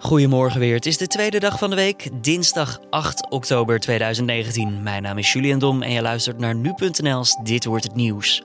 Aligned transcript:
Goedemorgen 0.00 0.60
weer. 0.60 0.74
Het 0.74 0.86
is 0.86 0.96
de 0.96 1.06
tweede 1.06 1.40
dag 1.40 1.58
van 1.58 1.70
de 1.70 1.76
week, 1.76 2.08
dinsdag 2.12 2.80
8 2.90 3.30
oktober 3.30 3.80
2019. 3.80 4.82
Mijn 4.82 5.02
naam 5.02 5.18
is 5.18 5.32
Julian 5.32 5.58
Dom 5.58 5.82
en 5.82 5.92
je 5.92 6.02
luistert 6.02 6.38
naar 6.38 6.54
nu.nl's 6.54 7.36
Dit 7.42 7.64
wordt 7.64 7.84
het 7.84 7.94
nieuws. 7.94 8.42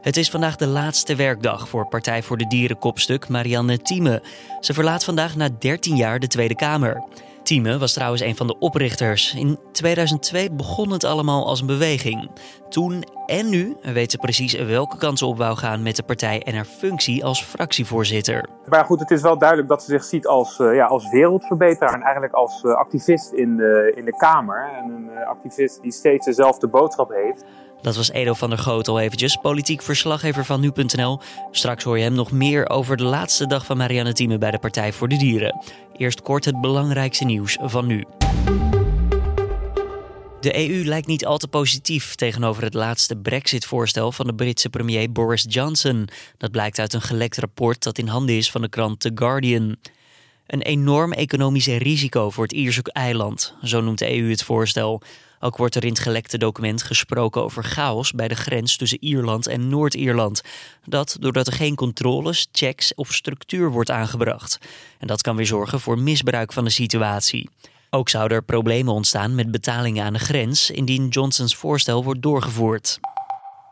Het 0.00 0.16
is 0.16 0.30
vandaag 0.30 0.56
de 0.56 0.66
laatste 0.66 1.14
werkdag 1.14 1.68
voor 1.68 1.88
Partij 1.88 2.22
voor 2.22 2.36
de 2.36 2.46
Dieren 2.46 2.78
kopstuk 2.78 3.28
Marianne 3.28 3.78
Thieme. 3.78 4.22
Ze 4.60 4.74
verlaat 4.74 5.04
vandaag 5.04 5.36
na 5.36 5.48
13 5.58 5.96
jaar 5.96 6.18
de 6.18 6.26
Tweede 6.26 6.54
Kamer. 6.54 7.04
Thieme 7.46 7.78
was 7.78 7.92
trouwens 7.92 8.22
een 8.22 8.36
van 8.36 8.46
de 8.46 8.58
oprichters. 8.58 9.34
In 9.34 9.58
2002 9.72 10.52
begon 10.52 10.90
het 10.90 11.04
allemaal 11.04 11.46
als 11.46 11.60
een 11.60 11.66
beweging. 11.66 12.30
Toen 12.68 13.04
en 13.26 13.48
nu 13.48 13.76
weet 13.82 14.10
ze 14.10 14.18
precies 14.18 14.52
welke 14.52 14.96
kant 14.96 15.18
ze 15.18 15.26
op 15.26 15.38
wou 15.38 15.56
gaan 15.56 15.82
met 15.82 15.96
de 15.96 16.02
partij 16.02 16.42
en 16.42 16.54
haar 16.54 16.64
functie 16.64 17.24
als 17.24 17.44
fractievoorzitter. 17.44 18.48
Maar 18.68 18.84
goed, 18.84 19.00
het 19.00 19.10
is 19.10 19.22
wel 19.22 19.38
duidelijk 19.38 19.68
dat 19.68 19.82
ze 19.82 19.90
zich 19.90 20.04
ziet 20.04 20.26
als, 20.26 20.58
uh, 20.58 20.74
ja, 20.74 20.86
als 20.86 21.10
wereldverbeteraar 21.10 21.94
en 21.94 22.02
eigenlijk 22.02 22.34
als 22.34 22.62
uh, 22.62 22.74
activist 22.74 23.32
in 23.32 23.56
de, 23.56 23.92
in 23.96 24.04
de 24.04 24.16
Kamer. 24.16 24.70
En 24.78 24.90
een 24.90 25.10
uh, 25.10 25.26
activist 25.26 25.82
die 25.82 25.92
steeds 25.92 26.26
dezelfde 26.26 26.68
boodschap 26.68 27.10
heeft. 27.10 27.44
Dat 27.82 27.96
was 27.96 28.10
Edo 28.10 28.34
van 28.34 28.50
der 28.50 28.58
Goot 28.58 28.88
al 28.88 29.00
eventjes, 29.00 29.36
politiek 29.36 29.82
verslaggever 29.82 30.44
van 30.44 30.60
Nu.nl. 30.60 31.20
Straks 31.50 31.84
hoor 31.84 31.98
je 31.98 32.04
hem 32.04 32.14
nog 32.14 32.30
meer 32.30 32.68
over 32.68 32.96
de 32.96 33.04
laatste 33.04 33.46
dag 33.46 33.66
van 33.66 33.76
Marianne 33.76 34.12
Thieme 34.12 34.38
bij 34.38 34.50
de 34.50 34.58
Partij 34.58 34.92
voor 34.92 35.08
de 35.08 35.16
Dieren. 35.16 35.60
Eerst 35.96 36.22
kort 36.22 36.44
het 36.44 36.60
belangrijkste 36.60 37.24
nieuws 37.24 37.56
van 37.60 37.86
nu. 37.86 38.04
De 40.40 40.68
EU 40.68 40.84
lijkt 40.84 41.06
niet 41.06 41.26
al 41.26 41.38
te 41.38 41.48
positief 41.48 42.14
tegenover 42.14 42.62
het 42.62 42.74
laatste 42.74 43.16
Brexit-voorstel 43.16 44.12
van 44.12 44.26
de 44.26 44.34
Britse 44.34 44.70
premier 44.70 45.12
Boris 45.12 45.44
Johnson. 45.48 46.08
Dat 46.38 46.50
blijkt 46.50 46.78
uit 46.78 46.92
een 46.92 47.02
gelekt 47.02 47.38
rapport 47.38 47.82
dat 47.82 47.98
in 47.98 48.06
handen 48.06 48.36
is 48.36 48.50
van 48.50 48.60
de 48.60 48.68
krant 48.68 49.00
The 49.00 49.10
Guardian. 49.14 49.76
Een 50.46 50.62
enorm 50.62 51.12
economisch 51.12 51.66
risico 51.66 52.30
voor 52.30 52.42
het 52.42 52.52
Ierse 52.52 52.82
eiland, 52.82 53.54
zo 53.62 53.80
noemt 53.80 53.98
de 53.98 54.16
EU 54.16 54.30
het 54.30 54.42
voorstel. 54.42 55.02
Ook 55.40 55.56
wordt 55.56 55.74
er 55.74 55.82
in 55.82 55.88
het 55.88 55.98
gelekte 55.98 56.38
document 56.38 56.82
gesproken 56.82 57.42
over 57.42 57.64
chaos 57.64 58.12
bij 58.12 58.28
de 58.28 58.34
grens 58.34 58.76
tussen 58.76 59.04
Ierland 59.04 59.46
en 59.46 59.68
Noord-Ierland. 59.68 60.42
Dat 60.84 61.16
doordat 61.20 61.46
er 61.46 61.52
geen 61.52 61.74
controles, 61.74 62.48
checks 62.52 62.94
of 62.94 63.12
structuur 63.12 63.70
wordt 63.70 63.90
aangebracht. 63.90 64.58
En 64.98 65.06
dat 65.06 65.22
kan 65.22 65.36
weer 65.36 65.46
zorgen 65.46 65.80
voor 65.80 65.98
misbruik 65.98 66.52
van 66.52 66.64
de 66.64 66.70
situatie. 66.70 67.48
Ook 67.90 68.08
zouden 68.08 68.36
er 68.36 68.44
problemen 68.44 68.92
ontstaan 68.92 69.34
met 69.34 69.50
betalingen 69.50 70.04
aan 70.04 70.12
de 70.12 70.18
grens 70.18 70.70
indien 70.70 71.08
Johnsons 71.08 71.56
voorstel 71.56 72.04
wordt 72.04 72.22
doorgevoerd. 72.22 72.98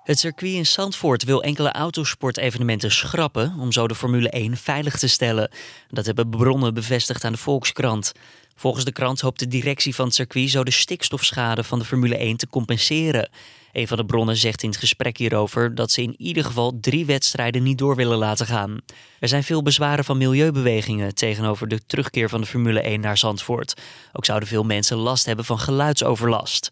Het 0.04 0.18
circuit 0.18 0.52
in 0.52 0.66
Zandvoort 0.66 1.24
wil 1.24 1.42
enkele 1.42 1.72
autosportevenementen 1.72 2.90
schrappen 2.90 3.54
om 3.58 3.72
zo 3.72 3.88
de 3.88 3.94
Formule 3.94 4.30
1 4.30 4.56
veilig 4.56 4.98
te 4.98 5.08
stellen. 5.08 5.50
Dat 5.90 6.06
hebben 6.06 6.30
bronnen 6.30 6.74
bevestigd 6.74 7.24
aan 7.24 7.32
de 7.32 7.38
Volkskrant. 7.38 8.12
Volgens 8.54 8.84
de 8.84 8.92
krant 8.92 9.20
hoopt 9.20 9.38
de 9.38 9.48
directie 9.48 9.94
van 9.94 10.04
het 10.04 10.14
circuit 10.14 10.50
zo 10.50 10.64
de 10.64 10.70
stikstofschade 10.70 11.64
van 11.64 11.78
de 11.78 11.84
Formule 11.84 12.16
1 12.16 12.36
te 12.36 12.48
compenseren. 12.48 13.30
Een 13.72 13.88
van 13.88 13.96
de 13.96 14.04
bronnen 14.04 14.36
zegt 14.36 14.62
in 14.62 14.68
het 14.68 14.78
gesprek 14.78 15.16
hierover 15.16 15.74
dat 15.74 15.90
ze 15.90 16.02
in 16.02 16.14
ieder 16.18 16.44
geval 16.44 16.78
drie 16.80 17.06
wedstrijden 17.06 17.62
niet 17.62 17.78
door 17.78 17.96
willen 17.96 18.18
laten 18.18 18.46
gaan. 18.46 18.78
Er 19.20 19.28
zijn 19.28 19.44
veel 19.44 19.62
bezwaren 19.62 20.04
van 20.04 20.18
milieubewegingen 20.18 21.14
tegenover 21.14 21.68
de 21.68 21.86
terugkeer 21.86 22.28
van 22.28 22.40
de 22.40 22.46
Formule 22.46 22.80
1 22.80 23.00
naar 23.00 23.18
Zandvoort. 23.18 23.74
Ook 24.12 24.24
zouden 24.24 24.48
veel 24.48 24.64
mensen 24.64 24.96
last 24.96 25.26
hebben 25.26 25.44
van 25.44 25.58
geluidsoverlast. 25.58 26.70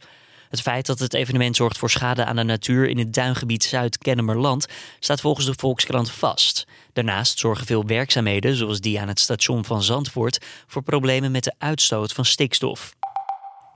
Het 0.53 0.61
feit 0.61 0.86
dat 0.86 0.98
het 0.98 1.14
evenement 1.14 1.56
zorgt 1.56 1.78
voor 1.78 1.91
schade 1.91 2.25
aan 2.25 2.36
de 2.36 2.42
natuur 2.42 2.89
in 2.89 2.98
het 2.98 3.14
duingebied 3.14 3.64
Zuid-Kennemerland 3.64 4.67
staat 5.00 5.20
volgens 5.20 5.47
de 5.47 5.55
Volkskrant 5.56 6.11
vast. 6.11 6.67
Daarnaast 6.92 7.39
zorgen 7.39 7.67
veel 7.67 7.86
werkzaamheden, 7.86 8.56
zoals 8.56 8.80
die 8.80 9.00
aan 9.00 9.08
het 9.08 9.20
station 9.20 9.64
van 9.64 9.83
Zandvoort, 9.83 10.45
voor 10.67 10.83
problemen 10.83 11.30
met 11.30 11.45
de 11.45 11.55
uitstoot 11.58 12.12
van 12.12 12.25
stikstof. 12.25 12.95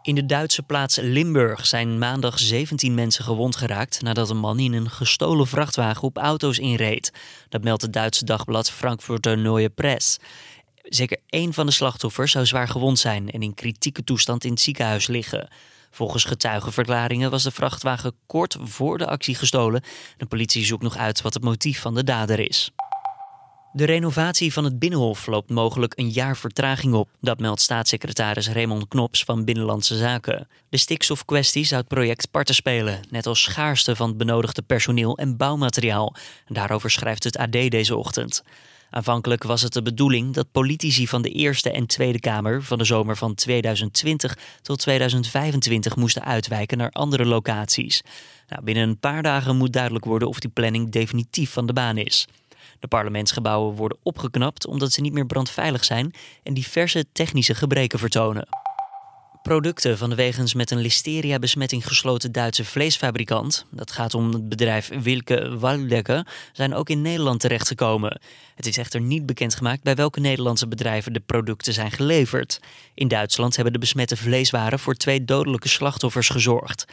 In 0.03 0.15
de 0.15 0.27
Duitse 0.27 0.63
plaats 0.63 0.97
Limburg 0.97 1.67
zijn 1.67 1.99
maandag 1.99 2.39
17 2.39 2.95
mensen 2.95 3.25
gewond 3.25 3.57
geraakt 3.57 4.03
nadat 4.03 4.31
een 4.31 4.37
man 4.37 4.59
in 4.59 4.73
een 4.73 4.91
gestolen 4.91 5.47
vrachtwagen 5.47 6.03
op 6.03 6.17
auto's 6.17 6.59
inreed. 6.59 7.13
Dat 7.49 7.63
meldt 7.65 7.83
het 7.83 7.93
Duitse 7.93 8.25
dagblad 8.25 8.71
Frankfurter 8.71 9.39
Neue 9.39 9.69
Press. 9.69 10.19
Zeker 10.83 11.19
één 11.27 11.53
van 11.53 11.67
de 11.67 11.73
slachtoffers 11.73 12.33
zou 12.33 12.47
zwaar 12.47 12.69
gewond 12.69 12.99
zijn 12.99 13.31
en 13.31 13.41
in 13.41 13.55
kritieke 13.55 14.05
toestand 14.05 14.45
in 14.45 14.51
het 14.51 14.61
ziekenhuis 14.61 15.07
liggen. 15.07 15.49
Volgens 15.91 16.25
getuigenverklaringen 16.25 17.31
was 17.31 17.43
de 17.43 17.51
vrachtwagen 17.51 18.13
kort 18.27 18.57
voor 18.61 18.99
de 18.99 19.07
actie 19.07 19.35
gestolen. 19.35 19.83
De 20.17 20.27
politie 20.27 20.65
zoekt 20.65 20.83
nog 20.83 20.97
uit 20.97 21.23
wat 21.23 21.35
het 21.35 21.43
motief 21.43 21.81
van 21.81 21.95
de 21.95 22.05
dader 22.05 22.41
is. 22.41 22.71
De 23.77 23.85
renovatie 23.85 24.53
van 24.53 24.65
het 24.65 24.79
Binnenhof 24.79 25.27
loopt 25.27 25.51
mogelijk 25.51 25.93
een 25.97 26.11
jaar 26.11 26.37
vertraging 26.37 26.95
op. 26.95 27.09
Dat 27.21 27.39
meldt 27.39 27.61
staatssecretaris 27.61 28.49
Raymond 28.49 28.89
Knops 28.89 29.25
van 29.25 29.45
Binnenlandse 29.45 29.97
Zaken. 29.97 30.49
De 30.69 30.77
stikstofkwestie 30.77 31.65
zou 31.65 31.81
het 31.81 31.89
project 31.89 32.31
parten 32.31 32.55
spelen, 32.55 33.01
net 33.11 33.27
als 33.27 33.43
schaarste 33.43 33.97
van 33.97 34.09
het 34.09 34.17
benodigde 34.17 34.63
personeel 34.63 35.19
en 35.19 35.37
bouwmateriaal. 35.37 36.15
Daarover 36.47 36.91
schrijft 36.91 37.25
het 37.25 37.37
AD 37.37 37.53
deze 37.53 37.97
ochtend. 37.97 38.43
Aanvankelijk 38.97 39.43
was 39.43 39.63
het 39.63 39.73
de 39.73 39.83
bedoeling 39.83 40.35
dat 40.35 40.53
politici 40.53 41.09
van 41.09 41.23
de 41.23 41.31
Eerste 41.31 41.71
en 41.71 41.87
Tweede 41.87 42.21
Kamer 42.21 42.63
van 42.63 42.79
de 42.79 42.85
zomer 42.85 43.17
van 43.17 43.35
2020 43.35 44.39
tot 44.63 44.79
2025 44.79 45.97
moesten 45.97 46.25
uitwijken 46.25 46.79
naar 46.79 46.91
andere 46.91 47.25
locaties. 47.25 48.03
Nou, 48.49 48.63
binnen 48.63 48.89
een 48.89 48.99
paar 48.99 49.23
dagen 49.23 49.57
moet 49.57 49.73
duidelijk 49.73 50.05
worden 50.05 50.29
of 50.29 50.41
die 50.41 50.51
planning 50.51 50.91
definitief 50.91 51.51
van 51.51 51.67
de 51.67 51.73
baan 51.73 51.99
is. 51.99 52.27
De 52.81 52.89
parlementsgebouwen 52.89 53.75
worden 53.75 53.99
opgeknapt 54.03 54.67
omdat 54.67 54.93
ze 54.93 55.01
niet 55.01 55.13
meer 55.13 55.27
brandveilig 55.27 55.85
zijn 55.85 56.15
en 56.43 56.55
diverse 56.55 57.05
technische 57.13 57.55
gebreken 57.55 57.99
vertonen. 57.99 58.49
Producten 59.47 59.99
van 59.99 60.11
de 60.11 60.17
wegens 60.17 60.55
met 60.55 60.71
een 60.71 60.81
listeria-besmetting 60.81 61.87
gesloten 61.87 62.33
Duitse 62.33 62.65
vleesfabrikant, 62.65 63.67
dat 63.71 63.91
gaat 63.91 64.15
om 64.15 64.33
het 64.33 64.49
bedrijf 64.49 64.91
Wilke 65.03 65.59
Waldecker, 65.59 66.27
zijn 66.53 66.75
ook 66.75 66.89
in 66.89 67.03
Nederland 67.03 67.41
terechtgekomen. 67.41 68.21
Het 68.55 68.67
is 68.67 68.79
echter 68.79 69.01
niet 69.01 69.27
bekendgemaakt 69.27 69.83
bij 69.83 69.95
welke 69.95 70.21
Nederlandse 70.21 70.69
bedrijven 70.69 71.13
de 71.13 71.21
producten 71.21 71.73
zijn 71.73 71.91
geleverd. 71.91 72.61
In 72.95 73.09
Duitsland 73.09 73.55
hebben 73.55 73.73
de 73.73 73.79
besmette 73.79 74.17
vleeswaren 74.17 74.79
voor 74.79 74.95
twee 74.95 75.25
dodelijke 75.25 75.69
slachtoffers 75.69 76.29
gezorgd. 76.29 76.85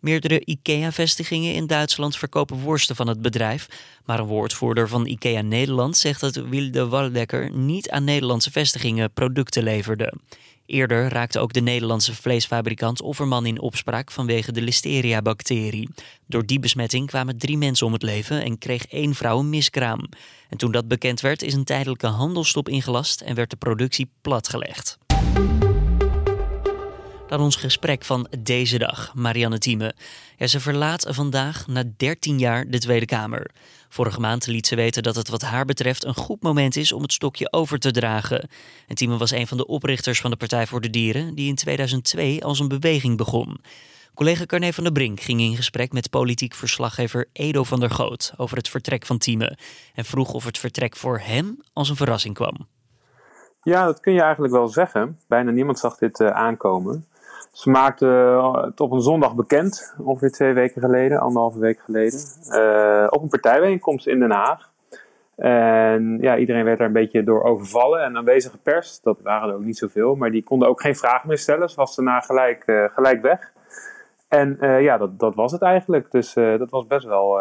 Meerdere 0.00 0.44
IKEA-vestigingen 0.44 1.54
in 1.54 1.66
Duitsland 1.66 2.16
verkopen 2.16 2.56
worsten 2.56 2.96
van 2.96 3.08
het 3.08 3.22
bedrijf. 3.22 3.68
Maar 4.04 4.18
een 4.18 4.26
woordvoerder 4.26 4.88
van 4.88 5.06
IKEA 5.06 5.40
Nederland 5.40 5.96
zegt 5.96 6.20
dat 6.20 6.34
Wilde 6.34 6.86
Waldecker 6.86 7.50
niet 7.50 7.90
aan 7.90 8.04
Nederlandse 8.04 8.50
vestigingen 8.50 9.12
producten 9.12 9.62
leverde. 9.62 10.12
Eerder 10.68 11.08
raakte 11.08 11.38
ook 11.38 11.52
de 11.52 11.60
Nederlandse 11.60 12.14
vleesfabrikant 12.14 13.02
Offerman 13.02 13.46
in 13.46 13.60
opspraak 13.60 14.10
vanwege 14.10 14.52
de 14.52 14.62
Listeria-bacterie. 14.62 15.88
Door 16.26 16.46
die 16.46 16.58
besmetting 16.58 17.06
kwamen 17.06 17.38
drie 17.38 17.58
mensen 17.58 17.86
om 17.86 17.92
het 17.92 18.02
leven 18.02 18.42
en 18.42 18.58
kreeg 18.58 18.86
één 18.86 19.14
vrouw 19.14 19.38
een 19.38 19.48
miskraam. 19.48 20.08
En 20.48 20.58
toen 20.58 20.72
dat 20.72 20.88
bekend 20.88 21.20
werd, 21.20 21.42
is 21.42 21.54
een 21.54 21.64
tijdelijke 21.64 22.06
handelstop 22.06 22.68
ingelast 22.68 23.20
en 23.20 23.34
werd 23.34 23.50
de 23.50 23.56
productie 23.56 24.10
platgelegd. 24.20 24.98
Dan 27.28 27.40
ons 27.40 27.56
gesprek 27.56 28.04
van 28.04 28.28
deze 28.38 28.78
dag, 28.78 29.12
Marianne 29.14 29.58
Thieme. 29.58 29.94
Ze 30.38 30.60
verlaat 30.60 31.06
vandaag 31.08 31.66
na 31.66 31.82
13 31.96 32.38
jaar 32.38 32.70
de 32.70 32.78
Tweede 32.78 33.06
Kamer. 33.06 33.50
Vorige 33.88 34.20
maand 34.20 34.46
liet 34.46 34.66
ze 34.66 34.76
weten 34.76 35.02
dat 35.02 35.16
het 35.16 35.28
wat 35.28 35.42
haar 35.42 35.64
betreft 35.64 36.04
een 36.04 36.14
goed 36.14 36.42
moment 36.42 36.76
is 36.76 36.92
om 36.92 37.02
het 37.02 37.12
stokje 37.12 37.52
over 37.52 37.78
te 37.78 37.90
dragen. 37.90 38.48
En 38.86 39.18
was 39.18 39.30
een 39.30 39.46
van 39.46 39.56
de 39.56 39.66
oprichters 39.66 40.20
van 40.20 40.30
de 40.30 40.36
Partij 40.36 40.66
voor 40.66 40.80
de 40.80 40.90
Dieren, 40.90 41.34
die 41.34 41.48
in 41.48 41.54
2002 41.54 42.44
als 42.44 42.58
een 42.58 42.68
beweging 42.68 43.16
begon. 43.16 43.60
Collega 44.14 44.46
Carne 44.46 44.72
van 44.72 44.84
der 44.84 44.92
Brink 44.92 45.20
ging 45.20 45.40
in 45.40 45.56
gesprek 45.56 45.92
met 45.92 46.10
politiek 46.10 46.54
verslaggever 46.54 47.28
Edo 47.32 47.64
van 47.64 47.80
der 47.80 47.90
Goot 47.90 48.32
over 48.36 48.56
het 48.56 48.68
vertrek 48.68 49.06
van 49.06 49.18
Thieme 49.18 49.58
en 49.94 50.04
vroeg 50.04 50.32
of 50.32 50.44
het 50.44 50.58
vertrek 50.58 50.96
voor 50.96 51.18
hem 51.18 51.62
als 51.72 51.88
een 51.88 51.96
verrassing 51.96 52.34
kwam. 52.34 52.66
Ja, 53.62 53.84
dat 53.84 54.00
kun 54.00 54.12
je 54.12 54.20
eigenlijk 54.20 54.52
wel 54.52 54.68
zeggen. 54.68 55.18
Bijna 55.28 55.50
niemand 55.50 55.78
zag 55.78 55.98
dit 55.98 56.20
uh, 56.20 56.30
aankomen. 56.30 57.06
Ze 57.52 57.70
maakte 57.70 58.06
het 58.64 58.80
op 58.80 58.90
een 58.90 59.00
zondag 59.00 59.34
bekend, 59.34 59.94
ongeveer 59.98 60.30
twee 60.30 60.52
weken 60.52 60.80
geleden, 60.80 61.20
anderhalve 61.20 61.58
week 61.58 61.80
geleden, 61.80 62.20
uh, 62.50 63.06
op 63.10 63.22
een 63.22 63.28
partijbijeenkomst 63.28 64.06
in 64.06 64.18
Den 64.18 64.30
Haag. 64.30 64.70
En 65.36 66.18
ja, 66.20 66.36
iedereen 66.36 66.64
werd 66.64 66.78
daar 66.78 66.86
een 66.86 66.92
beetje 66.92 67.24
door 67.24 67.42
overvallen. 67.42 68.02
En 68.02 68.16
aanwezige 68.16 68.58
pers, 68.58 69.00
dat 69.00 69.20
waren 69.22 69.48
er 69.48 69.54
ook 69.54 69.64
niet 69.64 69.78
zoveel, 69.78 70.14
maar 70.14 70.30
die 70.30 70.44
konden 70.44 70.68
ook 70.68 70.80
geen 70.80 70.96
vraag 70.96 71.24
meer 71.24 71.38
stellen. 71.38 71.68
Ze 71.68 71.76
was 71.76 71.96
daarna 71.96 72.20
gelijk, 72.20 72.62
uh, 72.66 72.84
gelijk 72.94 73.22
weg. 73.22 73.52
En 74.28 74.56
ja, 74.60 74.98
dat, 74.98 75.18
dat 75.18 75.34
was 75.34 75.52
het 75.52 75.62
eigenlijk. 75.62 76.10
Dus 76.10 76.34
dat 76.34 76.70
was 76.70 76.86
best 76.86 77.06
wel 77.06 77.40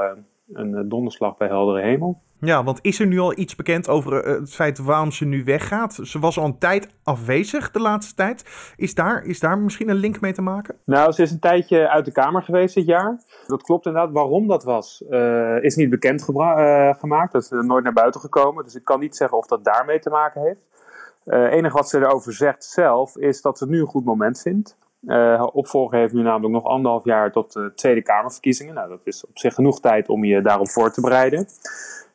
een 0.54 0.90
donderslag 0.90 1.38
bij 1.38 1.48
heldere 1.48 1.82
hemel. 1.82 2.22
Ja, 2.40 2.64
want 2.64 2.80
is 2.82 3.00
er 3.00 3.08
nu 3.08 3.20
al 3.20 3.38
iets 3.38 3.56
bekend 3.56 3.90
over 3.90 4.24
eh, 4.24 4.40
het 4.40 4.54
feit 4.54 4.78
waarom 4.78 5.12
ze 5.12 5.26
nu 5.26 5.44
weggaat? 5.44 5.94
Ze 5.94 6.20
was 6.20 6.40
al 6.40 6.46
een 6.46 6.58
tijd 6.58 6.90
afwezig 7.04 7.72
de 7.72 7.80
laatste 7.80 8.16
tijd. 8.16 8.74
Is 8.76 8.96
daar, 8.96 9.24
is 9.24 9.40
daar 9.40 9.58
misschien 9.58 9.90
een 9.90 9.96
link 9.96 10.22
mee 10.22 10.34
te 10.34 10.42
maken? 10.42 10.76
Nou, 10.84 11.12
ze 11.12 11.22
is 11.22 11.32
een 11.32 11.40
tijdje 11.40 11.90
uit 11.90 12.06
de 12.06 12.12
Kamer 12.12 12.44
geweest 12.44 12.76
dit 12.76 12.86
jaar. 12.86 13.22
Dat 13.48 13.64
klopt 13.64 13.86
inderdaad. 13.86 14.12
Waarom 14.12 14.48
dat 14.48 14.64
was, 14.64 15.04
uh, 15.10 15.64
is 15.64 15.76
niet 15.76 15.90
bekend 15.90 16.28
uh, 16.30 16.94
gemaakt. 16.94 17.32
Dat 17.32 17.42
is 17.42 17.50
nooit 17.50 17.84
naar 17.84 17.94
buiten 17.94 18.22
gekomen. 18.22 18.64
Dus 18.64 18.76
ik 18.76 18.84
kan 18.84 19.00
niet 19.00 19.16
zeggen 19.16 19.38
of 19.38 19.48
dat 19.48 19.64
daarmee 19.64 20.00
te 20.00 20.10
maken 20.10 20.42
heeft. 20.42 20.60
Het 21.24 21.52
enige 21.52 21.76
wat 21.76 21.90
ze 21.90 21.98
erover 21.98 22.34
zegt 22.34 22.64
zelf 22.64 23.18
is 23.18 23.42
dat 23.42 23.58
ze 23.58 23.68
nu 23.68 23.80
een 23.80 23.88
goed 23.88 24.06
moment 24.06 24.42
vindt. 24.42 24.78
Uh, 25.02 25.48
opvolger 25.54 25.98
heeft 25.98 26.14
nu 26.14 26.22
namelijk 26.22 26.54
nog 26.54 26.66
anderhalf 26.66 27.04
jaar 27.04 27.32
tot 27.32 27.54
de 27.54 27.72
Tweede 27.76 28.02
Kamerverkiezingen. 28.02 28.74
Nou, 28.74 28.90
dat 28.90 29.02
is 29.04 29.26
op 29.26 29.38
zich 29.38 29.54
genoeg 29.54 29.80
tijd 29.80 30.10
om 30.10 30.24
je 30.24 30.42
daarop 30.42 30.70
voor 30.70 30.92
te 30.92 31.02
bereiden. 31.02 31.48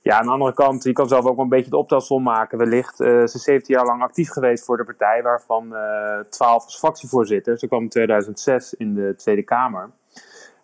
Ja, 0.03 0.19
aan 0.19 0.27
de 0.27 0.33
andere 0.33 0.55
kant, 0.55 0.85
je 0.85 0.93
kan 0.93 1.09
zelf 1.09 1.25
ook 1.25 1.35
wel 1.35 1.45
een 1.45 1.51
beetje 1.51 1.71
de 1.71 1.77
optelsom 1.77 2.23
maken 2.23 2.59
wellicht. 2.59 3.01
Uh, 3.01 3.09
ze 3.09 3.37
is 3.37 3.43
17 3.43 3.75
jaar 3.75 3.87
lang 3.87 4.03
actief 4.03 4.31
geweest 4.31 4.65
voor 4.65 4.77
de 4.77 4.85
partij, 4.85 5.23
waarvan 5.23 5.67
uh, 5.73 6.19
12 6.31 6.65
als 6.65 6.79
fractievoorzitter. 6.79 7.59
Ze 7.59 7.67
kwam 7.69 7.83
in 7.83 7.89
2006 7.89 8.75
in 8.75 8.95
de 8.95 9.15
Tweede 9.17 9.43
Kamer. 9.43 9.91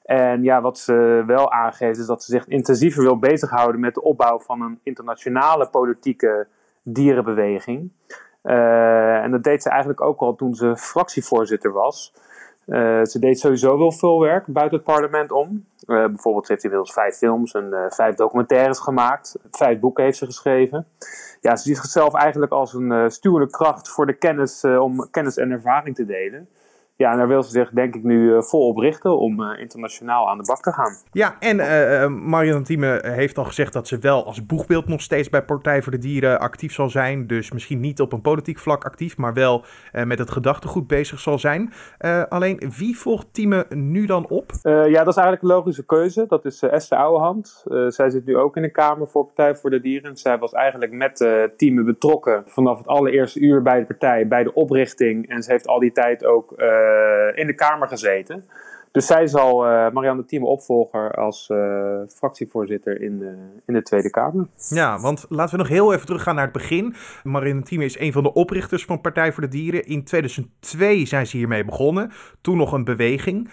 En 0.02 0.42
ja, 0.42 0.60
wat 0.60 0.78
ze 0.78 1.22
wel 1.26 1.52
aangeeft 1.52 1.98
is 1.98 2.06
dat 2.06 2.22
ze 2.22 2.30
zich 2.30 2.46
intensiever 2.46 3.02
wil 3.02 3.18
bezighouden 3.18 3.80
met 3.80 3.94
de 3.94 4.02
opbouw 4.02 4.38
van 4.38 4.60
een 4.62 4.80
internationale 4.82 5.68
politieke 5.68 6.46
dierenbeweging. 6.82 7.90
Uh, 8.48 9.22
en 9.22 9.30
dat 9.30 9.42
deed 9.42 9.62
ze 9.62 9.68
eigenlijk 9.68 10.00
ook 10.00 10.20
al 10.20 10.34
toen 10.34 10.54
ze 10.54 10.76
fractievoorzitter 10.76 11.72
was. 11.72 12.14
Uh, 12.66 13.04
ze 13.04 13.18
deed 13.18 13.38
sowieso 13.38 13.78
wel 13.78 13.92
veel 13.92 14.20
werk 14.20 14.46
buiten 14.46 14.76
het 14.76 14.86
parlement 14.86 15.32
om. 15.32 15.66
Uh, 15.86 16.06
bijvoorbeeld 16.06 16.48
heeft 16.48 16.60
ze 16.60 16.66
inmiddels 16.66 16.94
vijf 16.94 17.16
films 17.16 17.54
en 17.54 17.86
vijf 17.88 18.14
documentaires 18.14 18.78
gemaakt. 18.78 19.36
Vijf 19.50 19.80
boeken 19.80 20.04
heeft 20.04 20.18
ze 20.18 20.24
geschreven. 20.26 20.86
Ja, 21.40 21.56
ze 21.56 21.62
ziet 21.62 21.76
zichzelf 21.76 22.14
eigenlijk 22.14 22.52
als 22.52 22.74
een 22.74 23.10
stuwende 23.10 23.50
kracht 23.50 23.88
voor 23.88 24.06
de 24.06 24.12
kennis, 24.12 24.64
om 24.64 25.10
kennis 25.10 25.36
en 25.36 25.50
ervaring 25.50 25.94
te 25.94 26.06
delen 26.06 26.48
ja, 26.98 27.16
daar 27.16 27.28
wil 27.28 27.42
ze 27.42 27.50
zich 27.50 27.70
denk 27.70 27.94
ik 27.94 28.02
nu 28.02 28.22
uh, 28.22 28.40
vol 28.40 28.68
op 28.68 28.76
richten 28.76 29.18
om 29.18 29.40
uh, 29.40 29.60
internationaal 29.60 30.28
aan 30.28 30.38
de 30.38 30.44
bak 30.46 30.62
te 30.62 30.72
gaan. 30.72 30.96
Ja, 31.12 31.36
en 31.40 31.56
uh, 31.56 32.06
Marianne 32.06 32.64
Thieme 32.64 33.00
heeft 33.02 33.38
al 33.38 33.44
gezegd 33.44 33.72
dat 33.72 33.88
ze 33.88 33.98
wel 33.98 34.26
als 34.26 34.46
boegbeeld 34.46 34.86
nog 34.86 35.00
steeds 35.00 35.28
bij 35.28 35.42
Partij 35.42 35.82
voor 35.82 35.92
de 35.92 35.98
Dieren 35.98 36.40
actief 36.40 36.72
zal 36.72 36.88
zijn. 36.88 37.26
Dus 37.26 37.52
misschien 37.52 37.80
niet 37.80 38.00
op 38.00 38.12
een 38.12 38.20
politiek 38.20 38.58
vlak 38.58 38.84
actief, 38.84 39.16
maar 39.16 39.34
wel 39.34 39.64
met 40.04 40.18
het 40.18 40.30
gedachtegoed 40.30 40.86
bezig 40.86 41.20
zal 41.20 41.38
zijn. 41.38 41.72
alleen, 42.28 42.72
wie 42.78 42.98
volgt 42.98 43.26
Thieme 43.32 43.66
nu 43.68 44.06
dan 44.06 44.28
op? 44.28 44.52
ja, 44.62 45.04
dat 45.04 45.08
is 45.08 45.16
eigenlijk 45.16 45.42
een 45.42 45.48
logische 45.48 45.86
keuze. 45.86 46.24
Dat 46.28 46.44
is 46.44 46.62
Esther 46.62 46.98
Ouwehand. 46.98 47.64
zij 47.88 48.10
zit 48.10 48.26
nu 48.26 48.36
ook 48.36 48.56
in 48.56 48.62
de 48.62 48.70
Kamer 48.70 49.08
voor 49.08 49.24
Partij 49.24 49.56
voor 49.56 49.70
de 49.70 49.80
Dieren. 49.80 50.16
Zij 50.16 50.38
was 50.38 50.52
eigenlijk 50.52 50.92
met 50.92 51.20
uh, 51.20 51.42
Thieme 51.56 51.82
betrokken 51.82 52.42
vanaf 52.46 52.78
het 52.78 52.86
allereerste 52.86 53.40
uur 53.40 53.62
bij 53.62 53.78
de 53.78 53.86
partij, 53.86 54.28
bij 54.28 54.42
de 54.42 54.54
oprichting. 54.54 55.28
En 55.28 55.42
ze 55.42 55.50
heeft 55.50 55.66
al 55.66 55.78
die 55.78 55.92
tijd 55.92 56.24
ook 56.24 56.52
eh, 56.52 56.87
in 57.34 57.46
de 57.46 57.54
Kamer 57.54 57.88
gezeten. 57.88 58.44
Dus 58.92 59.06
zij 59.06 59.26
zal 59.26 59.66
uh, 59.66 59.90
Marianne 59.90 60.24
Thieme 60.24 60.46
opvolger 60.46 61.10
als 61.14 61.48
uh, 61.52 62.00
fractievoorzitter 62.08 63.00
in 63.00 63.18
de, 63.18 63.36
in 63.66 63.74
de 63.74 63.82
Tweede 63.82 64.10
Kamer. 64.10 64.46
Ja, 64.68 65.00
want 65.00 65.26
laten 65.28 65.52
we 65.52 65.62
nog 65.62 65.68
heel 65.68 65.92
even 65.92 66.06
teruggaan 66.06 66.34
naar 66.34 66.44
het 66.44 66.52
begin. 66.52 66.94
Marianne 67.22 67.62
Thieme 67.62 67.84
is 67.84 67.98
een 67.98 68.12
van 68.12 68.22
de 68.22 68.32
oprichters 68.32 68.84
van 68.84 69.00
Partij 69.00 69.32
voor 69.32 69.42
de 69.42 69.48
Dieren. 69.48 69.84
In 69.84 70.04
2002 70.04 71.06
zijn 71.06 71.26
ze 71.26 71.36
hiermee 71.36 71.64
begonnen. 71.64 72.10
Toen 72.40 72.56
nog 72.56 72.72
een 72.72 72.84
beweging. 72.84 73.50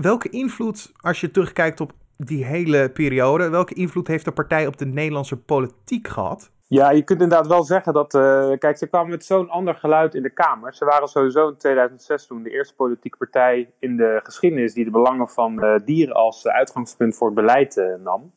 Welke 0.00 0.28
invloed, 0.28 0.92
als 0.96 1.20
je 1.20 1.30
terugkijkt 1.30 1.80
op 1.80 1.92
die 2.16 2.44
hele 2.44 2.90
periode, 2.90 3.48
welke 3.48 3.74
invloed 3.74 4.06
heeft 4.06 4.24
de 4.24 4.32
partij 4.32 4.66
op 4.66 4.76
de 4.76 4.86
Nederlandse 4.86 5.36
politiek 5.36 6.08
gehad? 6.08 6.50
Ja, 6.68 6.90
je 6.90 7.02
kunt 7.02 7.20
inderdaad 7.20 7.46
wel 7.46 7.62
zeggen 7.62 7.92
dat. 7.92 8.14
Uh, 8.14 8.52
kijk, 8.58 8.76
ze 8.78 8.86
kwamen 8.86 9.10
met 9.10 9.24
zo'n 9.24 9.50
ander 9.50 9.74
geluid 9.74 10.14
in 10.14 10.22
de 10.22 10.30
Kamer. 10.30 10.74
Ze 10.74 10.84
waren 10.84 11.08
sowieso 11.08 11.48
in 11.48 11.56
2006 11.56 12.26
toen 12.26 12.42
de 12.42 12.50
eerste 12.50 12.74
politieke 12.74 13.16
partij 13.16 13.70
in 13.78 13.96
de 13.96 14.20
geschiedenis 14.22 14.74
die 14.74 14.84
de 14.84 14.90
belangen 14.90 15.28
van 15.28 15.64
uh, 15.64 15.74
dieren 15.84 16.14
als 16.14 16.46
uitgangspunt 16.46 17.16
voor 17.16 17.26
het 17.26 17.36
beleid 17.36 17.76
uh, 17.76 17.94
nam. 18.04 18.32